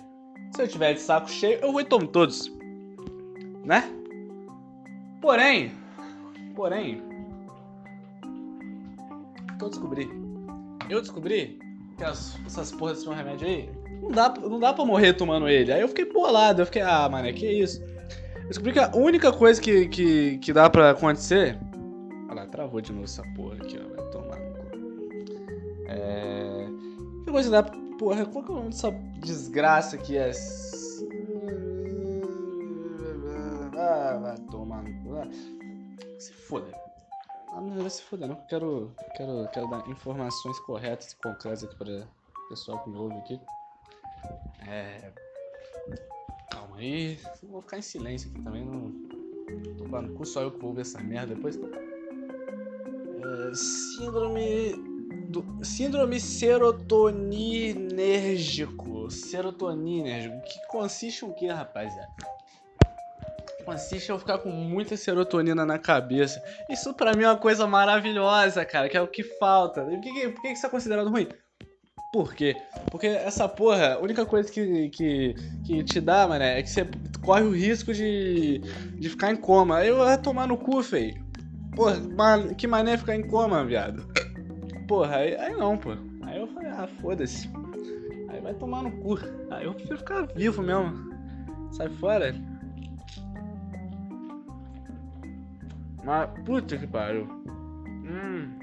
se 0.55 0.63
eu 0.63 0.67
tiver 0.67 0.93
de 0.93 1.01
saco 1.01 1.29
cheio, 1.29 1.59
eu 1.61 1.71
vou 1.71 1.81
e 1.81 1.85
tomo 1.85 2.07
todos. 2.07 2.51
Né? 3.63 3.87
Porém, 5.21 5.71
porém, 6.55 7.03
que 9.59 9.65
eu 9.65 9.69
descobri? 9.69 10.09
Eu 10.89 11.01
descobri 11.01 11.59
que 11.97 12.03
as, 12.03 12.39
essas 12.45 12.71
porras 12.71 12.97
desse 12.97 13.07
meu 13.07 13.17
remédio 13.17 13.47
aí, 13.47 13.69
não 14.01 14.09
dá, 14.09 14.29
não 14.29 14.59
dá 14.59 14.73
pra 14.73 14.85
morrer 14.85 15.13
tomando 15.13 15.47
ele. 15.47 15.71
Aí 15.71 15.81
eu 15.81 15.87
fiquei 15.89 16.05
bolado, 16.05 16.61
eu 16.61 16.65
fiquei, 16.65 16.81
ah, 16.81 17.07
mano, 17.09 17.31
que 17.33 17.45
isso? 17.45 17.83
Eu 17.83 18.47
descobri 18.47 18.73
que 18.73 18.79
a 18.79 18.95
única 18.95 19.31
coisa 19.31 19.61
que, 19.61 19.87
que, 19.89 20.37
que 20.39 20.53
dá 20.53 20.69
pra 20.69 20.91
acontecer. 20.91 21.59
Olha 22.29 22.41
lá, 22.41 22.47
travou 22.47 22.81
de 22.81 22.91
novo 22.91 23.03
essa 23.03 23.21
porra 23.35 23.55
aqui, 23.55 23.77
ó. 23.77 23.95
Vai 23.95 24.09
tomar 24.09 24.39
no 24.39 24.53
cu. 24.55 24.69
É. 25.87 26.67
Que 27.25 27.31
coisa 27.31 27.49
que 27.49 27.51
dá 27.51 27.63
pra. 27.63 27.79
Porra, 27.99 28.25
qual 28.25 28.45
que 28.45 28.49
é 28.49 28.53
o 28.53 28.57
nome 28.57 28.69
dessa 28.69 28.91
desgraça 29.19 29.97
que 29.97 30.17
é. 30.17 30.31
Ah, 33.77 34.19
vai 34.21 34.37
tomar 34.49 34.83
no 34.83 34.89
cu. 35.03 35.29
Se 36.17 36.33
foda. 36.33 36.88
Ah, 37.51 37.61
não 37.61 37.81
vai 37.81 37.89
se 37.89 38.03
foder, 38.03 38.27
não. 38.27 38.35
Quero, 38.47 38.93
quero, 39.15 39.49
quero 39.51 39.67
dar 39.69 39.89
informações 39.89 40.59
corretas 40.59 41.11
e 41.11 41.15
concretas 41.15 41.63
aqui 41.63 41.75
para 41.75 41.89
o 41.89 42.05
pessoal 42.49 42.83
que 42.83 42.89
me 42.89 42.97
ouve 42.97 43.15
aqui. 43.15 43.41
É. 44.67 45.11
Calma 46.51 46.77
aí. 46.77 47.19
Vou 47.43 47.61
ficar 47.61 47.79
em 47.79 47.81
silêncio 47.81 48.29
aqui 48.29 48.41
também. 48.41 48.65
Não. 48.65 48.91
Tô 49.77 49.85
no 50.01 50.13
cu, 50.13 50.25
só 50.25 50.41
eu 50.41 50.51
que 50.51 50.59
vou 50.59 50.73
ver 50.73 50.81
essa 50.81 50.99
merda 50.99 51.33
depois. 51.33 51.57
É, 51.57 51.61
síndrome. 53.55 54.89
Do, 55.29 55.43
síndrome 55.63 56.19
serotoninérgico. 56.19 59.09
Serotoninérgico. 59.09 60.41
Que 60.41 60.67
consiste 60.67 61.25
o 61.25 61.33
que, 61.33 61.47
rapaziada? 61.47 62.13
Em 63.73 64.09
eu 64.09 64.19
ficar 64.19 64.39
com 64.39 64.49
muita 64.49 64.95
serotonina 64.97 65.65
na 65.65 65.77
cabeça. 65.77 66.41
Isso 66.69 66.93
para 66.93 67.13
mim 67.15 67.23
é 67.23 67.27
uma 67.27 67.37
coisa 67.37 67.67
maravilhosa, 67.67 68.65
cara, 68.65 68.89
que 68.89 68.97
é 68.97 69.01
o 69.01 69.07
que 69.07 69.23
falta. 69.23 69.83
Por 69.83 69.99
que, 69.99 70.29
por 70.29 70.41
que 70.41 70.49
isso 70.49 70.65
é 70.65 70.69
considerado 70.69 71.09
ruim? 71.09 71.27
Por 72.11 72.33
quê? 72.33 72.55
Porque 72.89 73.05
essa 73.05 73.47
porra, 73.47 73.93
a 73.93 73.99
única 73.99 74.25
coisa 74.25 74.51
que, 74.51 74.89
que, 74.89 75.35
que 75.63 75.83
te 75.83 76.01
dá, 76.01 76.27
mano, 76.27 76.43
é 76.43 76.61
que 76.63 76.69
você 76.69 76.87
corre 77.21 77.43
o 77.43 77.51
risco 77.51 77.93
de, 77.93 78.59
de 78.95 79.09
ficar 79.09 79.31
em 79.31 79.35
coma. 79.35 79.85
Eu 79.85 80.03
ia 80.03 80.17
tomar 80.17 80.47
no 80.47 80.57
cu, 80.57 80.81
feio. 80.81 81.23
Porra, 81.75 81.97
que 82.57 82.65
mané 82.65 82.97
ficar 82.97 83.15
em 83.15 83.27
coma, 83.27 83.63
viado. 83.63 84.07
Porra, 84.87 85.17
aí, 85.17 85.35
aí 85.35 85.55
não, 85.55 85.77
pô. 85.77 85.91
Aí 86.23 86.39
eu 86.39 86.47
falei, 86.47 86.69
ah, 86.71 86.89
foda-se. 86.99 87.47
Aí 88.29 88.41
vai 88.41 88.55
tomar 88.55 88.81
no 88.81 88.91
cu. 88.91 89.19
Aí 89.51 89.65
eu 89.65 89.73
prefiro 89.75 89.99
ficar 89.99 90.25
vivo 90.35 90.63
mesmo. 90.63 91.13
Sai 91.71 91.89
fora. 91.89 92.33
Mas, 96.09 96.27
puta 96.43 96.75
que 96.75 96.87
pariu. 96.87 97.27
Hum. 98.03 98.57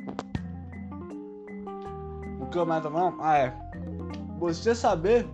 O 2.41 2.47
que 2.47 2.59
eu 2.59 2.67
mais 2.67 2.83
não? 2.83 3.17
Ah, 3.21 3.39
é. 3.39 3.57
Você 4.41 4.75
saber 4.75 5.25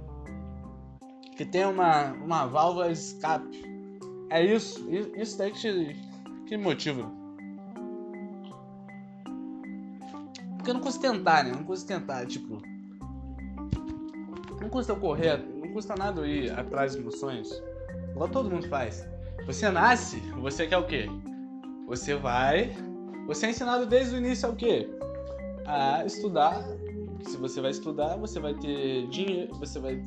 que 1.34 1.46
tem 1.46 1.64
uma, 1.64 2.12
uma 2.12 2.46
válvula 2.46 2.88
de 2.88 2.92
escape. 2.92 3.64
É 4.28 4.44
isso. 4.44 4.86
Isso 5.16 5.38
daí 5.38 5.52
que, 5.52 5.58
te, 5.60 5.96
que 6.46 6.58
motiva. 6.58 7.10
Porque 10.56 10.70
eu 10.70 10.74
não 10.74 10.82
custa 10.82 11.00
tentar, 11.00 11.44
né? 11.44 11.52
Não 11.52 11.64
custa 11.64 11.98
tentar, 11.98 12.26
tipo. 12.26 12.60
Não 14.60 14.68
custa 14.68 14.92
eu 14.92 14.96
correr, 14.96 15.38
não 15.38 15.72
custa 15.72 15.94
nada 15.96 16.20
eu 16.20 16.26
ir 16.26 16.52
atrás 16.52 16.92
dos 16.92 17.00
meus 17.00 17.18
sonhos. 17.18 17.62
Igual 18.10 18.28
todo 18.28 18.50
mundo 18.50 18.68
faz. 18.68 19.02
Você 19.46 19.70
nasce, 19.70 20.20
você 20.42 20.66
quer 20.66 20.76
o 20.76 20.86
quê? 20.86 21.08
Você 21.92 22.14
vai. 22.14 22.74
Você 23.26 23.44
é 23.44 23.50
ensinado 23.50 23.84
desde 23.84 24.14
o 24.14 24.18
início 24.18 24.48
ao 24.48 24.56
quê? 24.56 24.88
A 25.66 26.02
estudar. 26.06 26.64
Se 27.22 27.36
você 27.36 27.60
vai 27.60 27.70
estudar, 27.70 28.16
você 28.16 28.40
vai 28.40 28.54
ter 28.54 29.06
dinheiro, 29.08 29.54
você 29.56 29.78
vai 29.78 30.02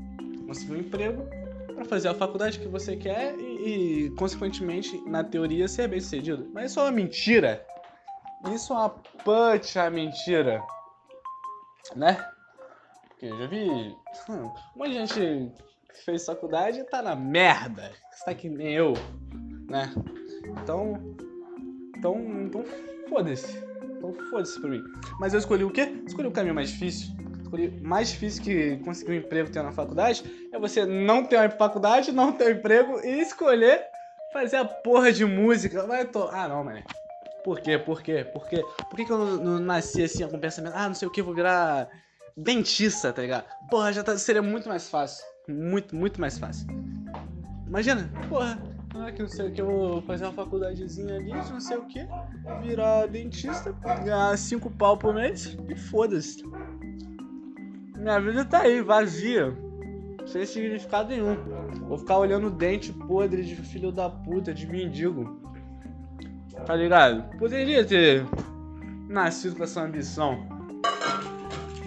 conseguir 0.48 0.74
um 0.74 0.78
emprego 0.78 1.28
para 1.76 1.86
fazer 1.86 2.08
a 2.08 2.16
faculdade 2.16 2.58
que 2.58 2.68
você 2.68 2.98
quer 2.98 3.38
e, 3.38 4.08
e, 4.08 4.10
consequentemente, 4.16 5.00
na 5.08 5.24
teoria, 5.24 5.68
ser 5.68 5.88
bem 5.88 6.02
sucedido. 6.02 6.50
Mas 6.52 6.72
isso 6.72 6.80
é 6.80 6.84
uma 6.86 6.92
mentira. 6.92 7.64
Isso 8.52 8.74
é 8.74 8.78
uma 8.78 8.90
puta 8.90 9.88
mentira. 9.92 10.64
Né? 11.96 12.18
Porque 13.10 13.28
eu 13.28 13.38
já 13.38 13.46
vi 13.46 13.96
hum, 14.28 14.52
um 14.76 14.92
gente 14.92 15.54
que 15.94 16.04
fez 16.04 16.26
faculdade 16.26 16.80
e 16.80 16.84
tá 16.84 17.04
na 17.04 17.16
merda. 17.16 17.92
Está 18.12 18.34
que 18.34 18.50
nem 18.50 18.74
eu, 18.74 18.94
né? 19.70 19.94
Então, 20.64 21.16
então, 22.06 22.62
então 22.62 22.64
foda-se. 23.10 23.58
Então 23.98 24.14
foda-se 24.30 24.60
pra 24.60 24.70
mim. 24.70 24.84
Mas 25.20 25.34
eu 25.34 25.40
escolhi 25.40 25.64
o 25.64 25.72
quê? 25.72 25.92
Escolhi 26.06 26.28
o 26.28 26.32
caminho 26.32 26.54
mais 26.54 26.70
difícil. 26.70 27.10
Escolhi 27.42 27.70
mais 27.82 28.10
difícil 28.10 28.44
que 28.44 28.78
conseguir 28.78 29.12
um 29.12 29.16
emprego 29.16 29.50
tendo 29.50 29.66
na 29.66 29.72
faculdade 29.72 30.24
é 30.52 30.60
você 30.60 30.86
não 30.86 31.24
ter 31.24 31.38
uma 31.38 31.50
faculdade, 31.50 32.12
não 32.12 32.32
ter 32.32 32.48
um 32.48 32.58
emprego 32.58 33.00
e 33.04 33.22
escolher 33.22 33.84
fazer 34.32 34.58
a 34.58 34.66
porra 34.66 35.12
de 35.12 35.26
música. 35.26 35.86
Vai 35.86 36.06
to... 36.06 36.30
Ah, 36.32 36.48
não, 36.48 36.64
mano. 36.64 36.84
Por 37.44 37.60
quê? 37.60 37.78
Por 37.78 38.02
quê? 38.02 38.26
Por 38.32 38.48
quê? 38.48 38.64
Por 38.90 38.96
que, 38.96 39.06
que 39.06 39.12
eu 39.12 39.18
não, 39.18 39.38
não 39.38 39.60
nasci 39.60 40.04
assim 40.04 40.28
com 40.28 40.40
pensamento? 40.40 40.74
Ah, 40.76 40.88
não 40.88 40.96
sei 40.96 41.08
o 41.08 41.12
que, 41.12 41.22
vou 41.22 41.34
virar 41.34 41.88
dentista, 42.36 43.14
tá 43.14 43.22
ligado? 43.22 43.46
Porra, 43.70 43.94
já 43.94 44.04
tá, 44.04 44.18
seria 44.18 44.42
muito 44.42 44.68
mais 44.68 44.90
fácil. 44.90 45.24
Muito, 45.48 45.96
muito 45.96 46.20
mais 46.20 46.40
fácil. 46.40 46.68
Imagina, 47.68 48.12
porra, 48.28 48.60
ah, 48.98 49.12
que 49.12 49.22
não 49.22 49.30
sei 49.30 49.48
o 49.48 49.52
que, 49.52 49.62
eu 49.62 49.66
vou 49.66 50.02
fazer 50.02 50.26
uma 50.26 50.34
faculdadezinha 50.34 51.16
ali, 51.16 51.32
não 51.32 51.60
sei 51.60 51.78
o 51.78 51.86
que, 51.86 52.08
virar 52.62 53.08
dentista, 53.08 53.72
ganhar 53.84 54.38
cinco 54.38 54.70
pau 54.70 54.98
por 54.98 55.14
mês 55.14 55.58
e 55.68 55.76
foda-se. 55.76 56.44
Minha 57.98 58.20
vida 58.20 58.46
tá 58.46 58.62
aí, 58.62 58.82
vazia. 58.82 59.56
Sem 60.26 60.46
significado 60.46 61.10
nenhum. 61.10 61.36
Vou 61.88 61.98
ficar 61.98 62.18
olhando 62.18 62.50
dente 62.50 62.92
podre 62.92 63.44
de 63.44 63.56
filho 63.56 63.92
da 63.92 64.10
puta, 64.10 64.54
de 64.54 64.66
mendigo. 64.66 65.40
Tá 66.66 66.76
ligado? 66.76 67.38
Poderia 67.38 67.86
ter 67.86 68.26
nascido 69.08 69.56
com 69.56 69.64
essa 69.64 69.82
ambição. 69.82 70.48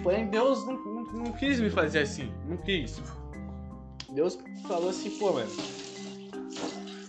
Porém, 0.03 0.27
Deus 0.27 0.65
não, 0.65 0.73
não, 0.73 1.03
não 1.13 1.31
quis 1.33 1.59
me 1.59 1.69
fazer 1.69 1.99
assim. 1.99 2.31
Não 2.47 2.57
quis. 2.57 3.01
Deus 4.13 4.37
falou 4.67 4.89
assim, 4.89 5.11
pô, 5.11 5.33
mano. 5.33 5.49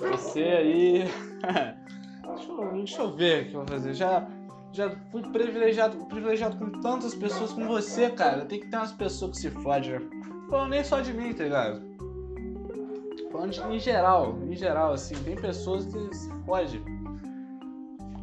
Você 0.00 0.42
aí. 0.42 1.04
deixa, 2.26 2.50
eu, 2.50 2.72
deixa, 2.72 3.02
eu, 3.02 3.16
ver 3.16 3.42
o 3.42 3.48
que 3.48 3.54
eu 3.54 3.60
vou 3.60 3.68
fazer. 3.68 3.94
Já, 3.94 4.26
já 4.72 4.90
fui 5.10 5.22
privilegiado, 5.22 6.04
privilegiado 6.06 6.56
com 6.56 6.80
tantas 6.80 7.14
pessoas 7.14 7.52
como 7.52 7.66
você, 7.68 8.10
cara. 8.10 8.44
Tem 8.46 8.60
que 8.60 8.68
ter 8.68 8.76
umas 8.76 8.92
pessoas 8.92 9.32
que 9.32 9.38
se 9.38 9.50
fodem, 9.50 9.98
né? 9.98 10.00
Falando 10.48 10.70
nem 10.70 10.82
só 10.82 11.00
de 11.00 11.12
mim, 11.12 11.32
tá 11.32 11.44
ligado? 11.44 11.82
Falando 13.30 13.50
de, 13.50 13.60
em 13.60 13.78
geral, 13.78 14.38
em 14.42 14.56
geral, 14.56 14.92
assim, 14.94 15.14
tem 15.22 15.36
pessoas 15.36 15.84
que 15.86 16.14
se 16.14 16.30
fodem. 16.44 16.82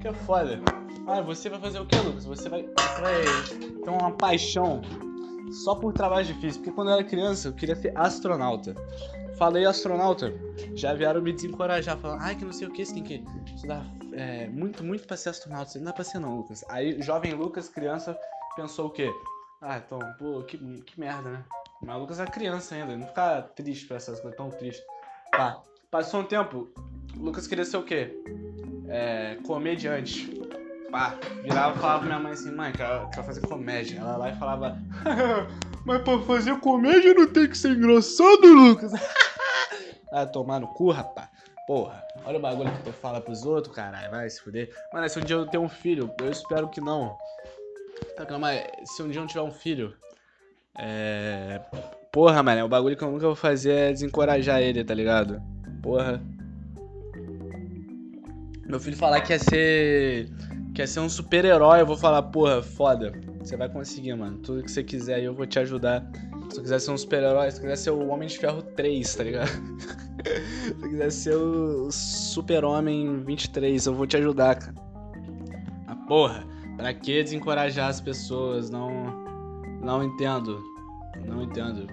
Que 0.02 0.08
é 0.08 0.14
foda. 0.14 0.60
Ah, 1.08 1.22
você 1.22 1.50
vai 1.50 1.60
fazer 1.60 1.80
o 1.80 1.86
que, 1.86 1.96
Lucas? 1.96 2.26
Você 2.26 2.50
vai, 2.50 2.64
você 2.64 3.02
vai 3.02 3.24
ter 3.84 3.90
uma 3.90 4.12
paixão 4.12 4.82
só 5.64 5.76
por 5.76 5.94
trabalho 5.94 6.26
difícil. 6.26 6.62
Porque 6.62 6.76
quando 6.76 6.90
eu 6.90 6.96
era 6.96 7.04
criança, 7.04 7.48
eu 7.48 7.54
queria 7.54 7.76
ser 7.76 7.94
astronauta. 7.96 8.76
Falei 9.38 9.66
astronauta, 9.66 10.34
já 10.74 10.94
vieram 10.94 11.22
me 11.22 11.32
desencorajar, 11.32 11.98
falando, 11.98 12.22
ai, 12.22 12.36
que 12.36 12.44
não 12.44 12.52
sei 12.52 12.68
o 12.68 12.72
que, 12.72 12.84
você 12.84 12.96
tem 12.96 13.04
que 13.04 13.24
estudar 13.54 13.86
é, 14.14 14.48
muito, 14.48 14.84
muito 14.84 15.06
pra 15.06 15.16
ser 15.16 15.30
astronauta. 15.30 15.72
Você 15.72 15.78
não 15.78 15.86
dá 15.86 15.94
pra 15.94 16.04
ser 16.04 16.20
não, 16.20 16.38
Lucas. 16.38 16.66
Aí, 16.70 17.00
jovem 17.02 17.34
Lucas, 17.34 17.70
criança, 17.70 18.18
pensou 18.56 18.88
o 18.88 18.90
quê? 18.90 19.12
Ah, 19.62 19.78
então, 19.78 20.00
pô, 20.18 20.42
que, 20.42 20.58
que 20.58 21.00
merda, 21.00 21.30
né? 21.30 21.44
Mas 21.82 22.00
Lucas 22.00 22.20
é 22.20 22.26
criança 22.26 22.74
ainda, 22.74 22.98
não 22.98 23.08
fica 23.08 23.44
triste 23.56 23.86
pra 23.86 23.98
essas 23.98 24.20
coisas, 24.20 24.36
tão 24.36 24.50
triste. 24.50 24.82
Tá, 25.32 25.62
passou 25.92 26.22
um 26.22 26.24
tempo, 26.24 26.68
Lucas 27.16 27.46
queria 27.46 27.66
ser 27.66 27.78
o 27.78 27.84
quê? 27.84 28.12
É, 28.88 29.38
comediante. 29.46 30.36
Pá, 30.90 31.16
virava 31.44 31.76
e 31.76 31.80
falava 31.80 32.00
pra 32.00 32.08
minha 32.08 32.20
mãe 32.20 32.32
assim, 32.32 32.52
mãe, 32.52 32.72
quero, 32.72 33.10
quero 33.10 33.24
fazer 33.24 33.42
comédia. 33.42 34.00
Ela 34.00 34.18
lá 34.18 34.30
e 34.30 34.36
falava, 34.38 34.78
mas 35.86 36.02
pra 36.02 36.20
fazer 36.22 36.58
comédia 36.60 37.14
não 37.14 37.28
tem 37.28 37.48
que 37.48 37.58
ser 37.58 37.74
engraçado, 37.74 38.48
Lucas. 38.48 38.92
ah, 40.22 40.26
tomar 40.26 40.60
no 40.60 40.68
cu, 40.68 40.92
rapaz. 40.92 41.30
Porra, 41.68 42.02
olha 42.26 42.38
o 42.38 42.42
bagulho 42.42 42.72
que 42.72 42.84
tu 42.84 42.94
fala 42.94 43.20
pros 43.20 43.46
outros, 43.46 43.76
caralho, 43.76 44.10
vai 44.10 44.30
se 44.30 44.42
fuder. 44.42 44.74
Mano, 44.94 45.10
se 45.10 45.20
um 45.20 45.22
dia 45.22 45.36
eu 45.36 45.46
ter 45.46 45.58
um 45.58 45.68
filho, 45.68 46.10
eu 46.22 46.32
espero 46.32 46.70
que 46.70 46.80
não. 46.80 47.18
Tá, 48.16 48.26
calma 48.26 48.52
se 48.86 49.04
um 49.04 49.08
dia 49.08 49.18
eu 49.18 49.22
não 49.22 49.28
tiver 49.28 49.42
um 49.42 49.52
filho, 49.52 49.94
é. 50.78 51.60
Porra, 52.12 52.42
mano, 52.42 52.66
o 52.66 52.70
bagulho 52.70 52.96
que 52.96 53.04
eu 53.04 53.12
nunca 53.12 53.26
vou 53.26 53.36
fazer 53.36 53.72
é 53.72 53.92
desencorajar 53.92 54.62
ele, 54.62 54.84
tá 54.84 54.94
ligado? 54.94 55.42
Porra. 55.82 56.22
Meu 58.66 58.80
filho 58.80 58.98
falar 58.98 59.22
que 59.22 59.34
ia 59.34 59.40
ser 59.40 60.30
quer 60.74 60.88
ser 60.88 61.00
um 61.00 61.10
super-herói, 61.10 61.82
eu 61.82 61.86
vou 61.86 61.98
falar, 61.98 62.22
porra, 62.24 62.62
foda. 62.62 63.12
Você 63.48 63.56
vai 63.56 63.70
conseguir, 63.70 64.14
mano. 64.14 64.40
Tudo 64.40 64.62
que 64.62 64.70
você 64.70 64.84
quiser 64.84 65.16
aí 65.16 65.24
eu 65.24 65.34
vou 65.34 65.48
te 65.48 65.58
ajudar. 65.58 66.06
Se 66.50 66.56
você 66.56 66.62
quiser 66.64 66.80
ser 66.82 66.92
um 66.92 66.98
super-herói, 66.98 67.50
se 67.50 67.56
você 67.56 67.62
quiser 67.62 67.76
ser 67.78 67.92
o 67.92 68.08
Homem 68.10 68.28
de 68.28 68.38
Ferro 68.38 68.62
3, 68.62 69.16
tá 69.16 69.24
ligado? 69.24 69.48
se 70.20 70.74
você 70.74 70.90
quiser 70.90 71.12
ser 71.14 71.36
o 71.36 71.90
Super-Homem 71.90 73.24
23, 73.24 73.86
eu 73.86 73.94
vou 73.94 74.06
te 74.06 74.18
ajudar, 74.18 74.56
cara. 74.56 74.76
Ah, 75.88 75.96
porra, 75.96 76.46
pra 76.76 76.94
que 76.94 77.24
desencorajar 77.24 77.90
as 77.90 78.02
pessoas? 78.02 78.70
Não. 78.70 78.90
Não 79.82 80.04
entendo. 80.04 80.62
Não 81.26 81.44
entendo. 81.44 81.88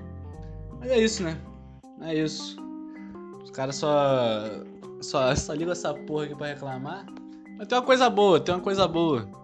Mas 0.80 0.90
é 0.90 0.98
isso, 0.98 1.22
né? 1.22 1.38
É 2.00 2.16
isso. 2.16 2.56
Os 3.44 3.52
caras 3.52 3.76
só. 3.76 4.42
Só, 5.00 5.32
só 5.36 5.54
ligam 5.54 5.70
essa 5.70 5.94
porra 5.94 6.24
aqui 6.24 6.34
pra 6.34 6.48
reclamar. 6.48 7.06
Mas 7.56 7.68
tem 7.68 7.78
uma 7.78 7.84
coisa 7.84 8.10
boa, 8.10 8.40
tem 8.40 8.52
uma 8.52 8.60
coisa 8.60 8.88
boa. 8.88 9.43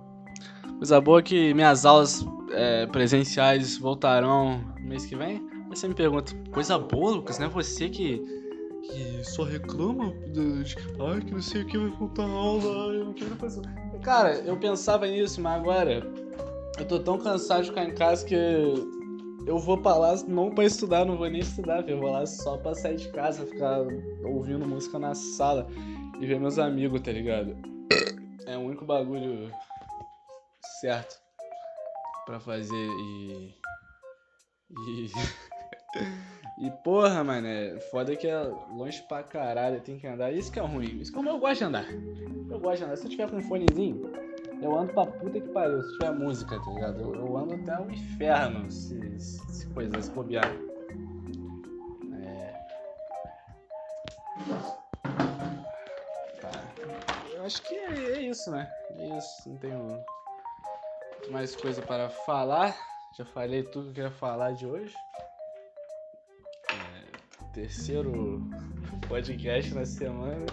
Coisa 0.81 0.99
boa 0.99 1.23
que 1.23 1.53
minhas 1.53 1.85
aulas 1.85 2.25
é, 2.53 2.87
presenciais 2.87 3.77
voltarão 3.77 4.65
mês 4.81 5.05
que 5.05 5.15
vem. 5.15 5.47
Aí 5.71 5.77
você 5.77 5.87
me 5.87 5.93
pergunta, 5.93 6.33
coisa 6.51 6.79
boa, 6.79 7.11
Lucas, 7.17 7.39
não 7.39 7.49
é 7.49 7.51
você 7.51 7.91
que, 7.91 8.19
que 8.83 9.23
só 9.23 9.45
reclama 9.45 10.11
de, 10.33 10.65
ai, 10.99 11.21
que 11.21 11.35
não 11.35 11.43
sei 11.43 11.61
o 11.61 11.67
que 11.67 11.77
vai 11.77 11.91
faltar 11.91 12.27
aula, 12.27 12.95
eu 12.95 13.05
não 13.05 13.13
quero 13.13 13.37
fazer. 13.37 13.61
Cara, 14.03 14.37
eu 14.37 14.57
pensava 14.57 15.07
nisso, 15.07 15.39
mas 15.43 15.61
agora 15.61 16.03
eu 16.79 16.89
tô 16.89 16.99
tão 16.99 17.19
cansado 17.19 17.65
de 17.65 17.69
ficar 17.69 17.85
em 17.85 17.95
casa 17.95 18.25
que 18.25 18.35
eu 18.35 19.59
vou 19.59 19.77
pra 19.77 19.99
lá 19.99 20.15
não 20.27 20.49
pra 20.49 20.65
estudar, 20.65 21.05
não 21.05 21.19
vou 21.19 21.29
nem 21.29 21.43
estudar, 21.43 21.87
eu 21.87 22.01
vou 22.01 22.11
lá 22.11 22.25
só 22.25 22.57
pra 22.57 22.75
sair 22.75 22.97
de 22.97 23.09
casa, 23.11 23.45
ficar 23.45 23.83
ouvindo 24.25 24.67
música 24.67 24.99
na 24.99 25.15
sala 25.15 25.67
e 26.19 26.25
ver 26.25 26.41
meus 26.41 26.59
amigos, 26.59 27.03
tá 27.03 27.13
ligado? 27.13 27.55
É 28.47 28.57
o 28.57 28.61
único 28.61 28.87
bagulho 28.87 29.51
certo 30.81 31.21
pra 32.27 32.41
fazer 32.41 32.75
e. 32.75 33.55
E. 34.71 35.11
e 36.67 36.71
porra, 36.85 37.25
mano, 37.25 37.47
é 37.47 37.81
foda 37.91 38.15
que 38.15 38.27
é 38.27 38.41
longe 38.71 39.03
pra 39.09 39.23
caralho, 39.23 39.81
tem 39.81 39.99
que 39.99 40.07
andar. 40.07 40.33
Isso 40.33 40.53
que 40.53 40.61
é 40.61 40.63
ruim. 40.63 41.01
Isso 41.01 41.13
como 41.13 41.29
eu 41.29 41.39
gosto 41.39 41.59
de 41.59 41.65
andar. 41.65 41.87
Eu 41.91 42.61
gosto 42.61 42.79
de 42.79 42.85
andar. 42.85 42.97
Se 42.97 43.07
eu 43.07 43.11
tiver 43.11 43.29
com 43.29 43.37
um 43.37 43.43
fonezinho, 43.43 44.13
eu 44.63 44.79
ando 44.79 44.93
pra 44.93 45.07
puta 45.07 45.41
que 45.41 45.49
pariu. 45.49 45.83
Se 45.83 45.93
tiver 45.93 46.13
música, 46.13 46.61
tá 46.61 46.71
ligado? 46.71 47.01
Eu, 47.01 47.15
eu 47.15 47.37
ando 47.37 47.55
até 47.55 47.81
o 47.81 47.91
inferno 47.91 48.71
se, 48.71 49.19
se 49.19 49.67
coisas 49.69 50.09
bobear. 50.09 50.51
É 52.23 52.61
acho 57.45 57.63
que 57.63 57.75
é, 57.75 58.13
é, 58.13 58.21
isso, 58.21 58.51
né? 58.51 58.71
É 58.97 59.19
isso, 59.19 59.49
não 59.49 59.57
tenho 59.57 60.05
mais 61.29 61.55
coisa 61.55 61.83
para 61.83 62.09
falar. 62.09 62.77
Já 63.17 63.25
falei 63.25 63.63
tudo 63.65 63.85
que 63.85 63.91
eu 63.91 63.95
queria 63.95 64.11
falar 64.11 64.53
de 64.53 64.67
hoje. 64.67 64.95
É, 66.71 67.53
terceiro 67.53 68.49
podcast 69.09 69.75
na 69.75 69.85
semana. 69.85 70.47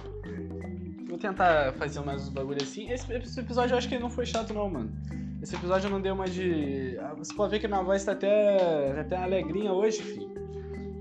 Vou 1.08 1.18
tentar 1.18 1.74
fazer 1.74 2.00
mais 2.02 2.24
uns 2.24 2.30
bagulho 2.30 2.62
assim. 2.62 2.90
Esse, 2.92 3.12
esse, 3.14 3.40
episódio 3.40 3.74
eu 3.74 3.78
acho 3.78 3.88
que 3.88 3.98
não 3.98 4.10
foi 4.10 4.26
chato 4.26 4.54
não, 4.54 4.70
mano. 4.70 4.92
Esse 5.42 5.56
episódio 5.56 5.90
não 5.90 6.02
deu 6.02 6.16
mais 6.16 6.34
de. 6.34 6.98
Ah, 7.00 7.14
você 7.14 7.34
pode 7.34 7.52
ver 7.52 7.60
que 7.60 7.68
minha 7.68 7.84
voz 7.84 8.04
tá 8.04 8.12
até, 8.12 8.94
tá 8.94 9.02
até 9.02 9.16
alegrinha 9.18 9.72
hoje, 9.72 10.02
filho. 10.02 10.36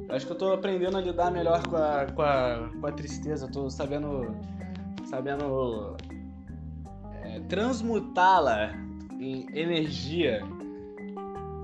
Eu 0.08 0.14
acho 0.14 0.26
que 0.26 0.32
eu 0.32 0.38
tô 0.38 0.52
aprendendo 0.52 0.96
a 0.96 1.00
lidar 1.00 1.30
melhor 1.32 1.66
com 1.66 1.76
a, 1.76 2.06
com 2.06 2.22
a, 2.22 2.70
com 2.80 2.86
a 2.86 2.92
tristeza. 2.92 3.46
Eu 3.46 3.50
tô 3.50 3.70
sabendo 3.70 4.36
sabendo 5.06 5.96
é, 7.24 7.40
transmutá-la. 7.48 8.85
Em 9.20 9.46
energia 9.54 10.42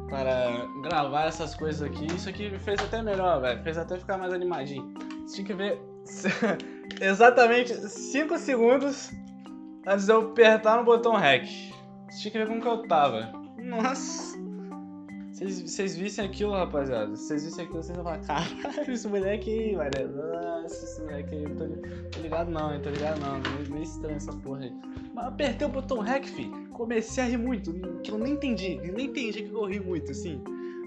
para 0.08 0.66
gravar 0.82 1.24
essas 1.24 1.54
coisas 1.54 1.82
aqui. 1.82 2.06
Isso 2.06 2.28
aqui 2.28 2.50
fez 2.58 2.80
até 2.80 3.02
melhor, 3.02 3.40
velho. 3.40 3.62
Fez 3.62 3.78
até 3.78 3.96
ficar 3.96 4.18
mais 4.18 4.32
animadinho. 4.32 4.92
Você 5.26 5.36
tinha 5.36 5.46
que 5.46 5.54
ver 5.54 5.80
exatamente 7.00 7.74
5 7.74 8.38
segundos 8.38 9.10
antes 9.86 10.06
de 10.06 10.12
eu 10.12 10.20
apertar 10.20 10.76
no 10.76 10.84
botão 10.84 11.16
REC. 11.16 11.46
Você 12.10 12.20
tinha 12.20 12.32
que 12.32 12.38
ver 12.38 12.46
como 12.46 12.60
que 12.60 12.68
eu 12.68 12.82
tava. 12.86 13.32
Nossa! 13.56 14.38
Vocês 15.44 15.96
vissem 15.96 16.24
aquilo, 16.24 16.52
rapaziada. 16.52 17.16
Vocês 17.16 17.44
vissem 17.44 17.64
aquilo, 17.64 17.82
vocês 17.82 17.96
vão 17.96 18.04
falar, 18.04 18.20
caralho, 18.20 18.92
esse 18.92 19.08
moleque 19.08 19.50
aí, 19.50 19.76
velho. 19.76 20.12
Nossa, 20.16 20.84
esse 20.84 21.00
moleque 21.00 21.34
aí. 21.34 21.44
Tô, 21.54 21.64
tô 22.10 22.20
ligado 22.20 22.50
não, 22.50 22.74
hein? 22.74 22.80
Tô 22.82 22.90
ligado 22.90 23.20
não. 23.20 23.40
Meio, 23.40 23.70
meio 23.70 23.82
estranho 23.82 24.16
essa 24.16 24.32
porra 24.32 24.60
aí. 24.60 24.72
Mas 25.14 25.26
apertei 25.26 25.66
o 25.66 25.70
botão 25.70 26.00
REC, 26.00 26.26
fi. 26.26 26.48
Comecei 26.72 27.24
a 27.24 27.26
rir 27.26 27.38
muito. 27.38 27.72
Que 28.02 28.10
eu 28.10 28.18
nem 28.18 28.34
entendi. 28.34 28.80
Nem 28.92 29.06
entendi 29.06 29.42
que 29.42 29.52
eu 29.52 29.64
ri 29.64 29.80
muito, 29.80 30.10
assim. 30.10 30.42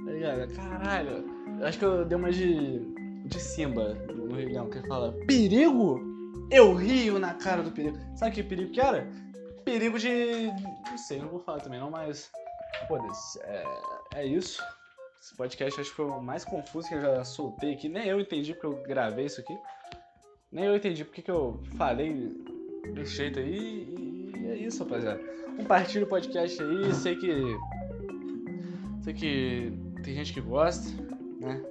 Tá 0.05 0.11
ligado? 0.11 0.53
Caralho. 0.53 1.25
Eu 1.59 1.67
acho 1.67 1.79
que 1.79 1.85
eu 1.85 2.05
dei 2.05 2.17
uma 2.17 2.31
de. 2.31 2.79
de 3.25 3.39
Simba 3.39 3.93
no 4.13 4.35
Rio 4.35 4.49
Leão, 4.49 4.69
que 4.69 4.77
ele 4.77 4.87
fala: 4.87 5.11
Perigo? 5.27 6.01
Eu 6.51 6.73
rio 6.73 7.17
na 7.17 7.33
cara 7.33 7.63
do 7.63 7.71
perigo. 7.71 7.97
Sabe 8.15 8.35
que 8.35 8.43
perigo 8.43 8.71
que 8.71 8.79
era? 8.79 9.07
Perigo 9.63 9.97
de. 9.97 10.47
Não 10.89 10.97
sei, 10.97 11.19
não 11.19 11.29
vou 11.29 11.39
falar 11.39 11.59
também 11.59 11.79
não, 11.79 11.89
mas. 11.89 12.29
Foda-se. 12.87 13.39
É, 13.41 13.65
é 14.15 14.25
isso. 14.25 14.63
Esse 15.21 15.35
podcast 15.35 15.81
acho 15.81 15.89
que 15.89 15.95
foi 15.95 16.05
o 16.05 16.21
mais 16.21 16.45
confuso 16.45 16.87
que 16.87 16.93
eu 16.93 17.01
já 17.01 17.23
soltei 17.23 17.73
aqui. 17.73 17.89
Nem 17.89 18.07
eu 18.07 18.19
entendi 18.19 18.53
porque 18.53 18.67
eu 18.67 18.83
gravei 18.83 19.25
isso 19.25 19.41
aqui. 19.41 19.57
Nem 20.51 20.65
eu 20.65 20.75
entendi 20.75 21.03
porque 21.03 21.21
que 21.21 21.31
eu 21.31 21.59
falei 21.77 22.31
desse 22.93 23.15
jeito 23.15 23.39
aí. 23.39 24.31
E 24.37 24.47
é 24.51 24.55
isso, 24.55 24.83
rapaziada. 24.83 25.19
Compartilha 25.57 26.05
o 26.05 26.07
podcast 26.07 26.61
aí. 26.61 26.93
Sei 26.93 27.15
que. 27.15 27.31
Sei 29.03 29.13
que 29.13 29.73
tem 30.03 30.13
gente 30.13 30.33
que 30.33 30.41
gosta, 30.41 30.87
né? 31.39 31.63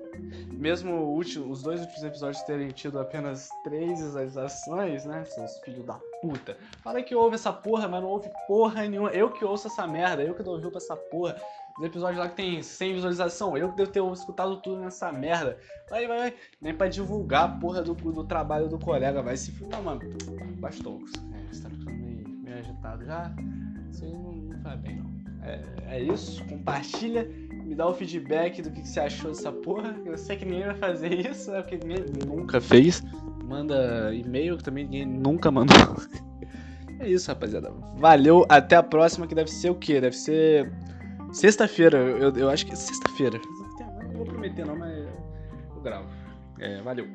Mesmo 0.52 0.92
último, 0.92 1.50
os 1.50 1.62
dois 1.62 1.80
últimos 1.80 2.02
episódios 2.02 2.42
terem 2.42 2.68
tido 2.68 2.98
apenas 2.98 3.48
três 3.62 4.00
visualizações, 4.00 5.04
né? 5.04 5.24
Seus 5.24 5.58
filhos 5.58 5.84
da 5.84 5.98
puta. 6.20 6.56
Fala 6.82 7.02
que 7.02 7.14
ouve 7.14 7.34
essa 7.34 7.52
porra, 7.52 7.88
mas 7.88 8.02
não 8.02 8.08
ouve 8.08 8.30
porra 8.46 8.86
nenhuma. 8.86 9.10
Eu 9.10 9.30
que 9.30 9.44
ouço 9.44 9.66
essa 9.66 9.86
merda, 9.86 10.22
eu 10.22 10.34
que 10.34 10.42
dou 10.42 10.54
ouvido 10.54 10.70
pra 10.70 10.78
essa 10.78 10.96
porra. 10.96 11.36
Os 11.78 11.84
episódios 11.84 12.18
lá 12.18 12.28
que 12.28 12.36
tem 12.36 12.62
100 12.62 12.94
visualização, 12.94 13.58
eu 13.58 13.70
que 13.70 13.76
devo 13.76 13.90
ter 13.90 14.02
escutado 14.12 14.56
tudo 14.58 14.80
nessa 14.80 15.10
merda. 15.10 15.58
Vai, 15.90 16.06
vai, 16.06 16.18
vai. 16.18 16.34
Nem 16.60 16.72
pra 16.72 16.88
divulgar 16.88 17.44
a 17.44 17.48
porra 17.48 17.82
do, 17.82 17.94
do 17.94 18.24
trabalho 18.24 18.68
do 18.68 18.78
colega, 18.78 19.22
vai 19.22 19.36
se. 19.36 19.52
Não, 19.64 19.82
mano. 19.82 20.00
Bastou. 20.58 21.00
É, 21.32 21.52
você 21.52 21.62
tá 21.62 21.70
ficando 21.70 21.96
meio, 21.96 22.28
meio 22.28 22.58
agitado 22.58 23.04
já. 23.04 23.34
Isso 23.90 24.04
aí 24.04 24.12
não, 24.12 24.32
não 24.32 24.76
bem, 24.78 24.96
não. 24.96 25.14
É, 25.42 25.96
é 25.96 26.00
isso. 26.00 26.44
Compartilha 26.44 27.28
me 27.64 27.74
dá 27.74 27.86
o 27.88 27.94
feedback 27.94 28.62
do 28.62 28.70
que 28.70 28.86
você 28.86 29.00
achou 29.00 29.30
dessa 29.30 29.50
porra. 29.50 29.96
Eu 30.04 30.16
sei 30.18 30.36
que 30.36 30.44
ninguém 30.44 30.66
vai 30.66 30.74
fazer 30.76 31.26
isso, 31.30 31.54
é 31.54 31.62
porque 31.62 31.78
ninguém 31.78 32.04
nunca 32.26 32.60
fez. 32.60 33.02
Manda 33.44 34.14
e-mail 34.14 34.56
que 34.56 34.64
também 34.64 34.84
ninguém 34.84 35.06
nunca 35.06 35.50
mandou. 35.50 35.76
É 37.00 37.08
isso, 37.08 37.28
rapaziada. 37.28 37.72
Valeu, 37.96 38.46
até 38.48 38.76
a 38.76 38.82
próxima, 38.82 39.26
que 39.26 39.34
deve 39.34 39.50
ser 39.50 39.68
o 39.68 39.74
quê? 39.74 40.00
Deve 40.00 40.16
ser 40.16 40.72
sexta-feira. 41.32 41.98
Eu, 41.98 42.32
eu 42.34 42.48
acho 42.48 42.64
que 42.64 42.72
é 42.72 42.76
sexta-feira. 42.76 43.38
Não 44.04 44.12
vou 44.12 44.24
prometer 44.24 44.64
não, 44.64 44.76
mas 44.76 44.96
eu 45.74 45.82
gravo. 45.82 46.08
É, 46.60 46.80
valeu. 46.82 47.06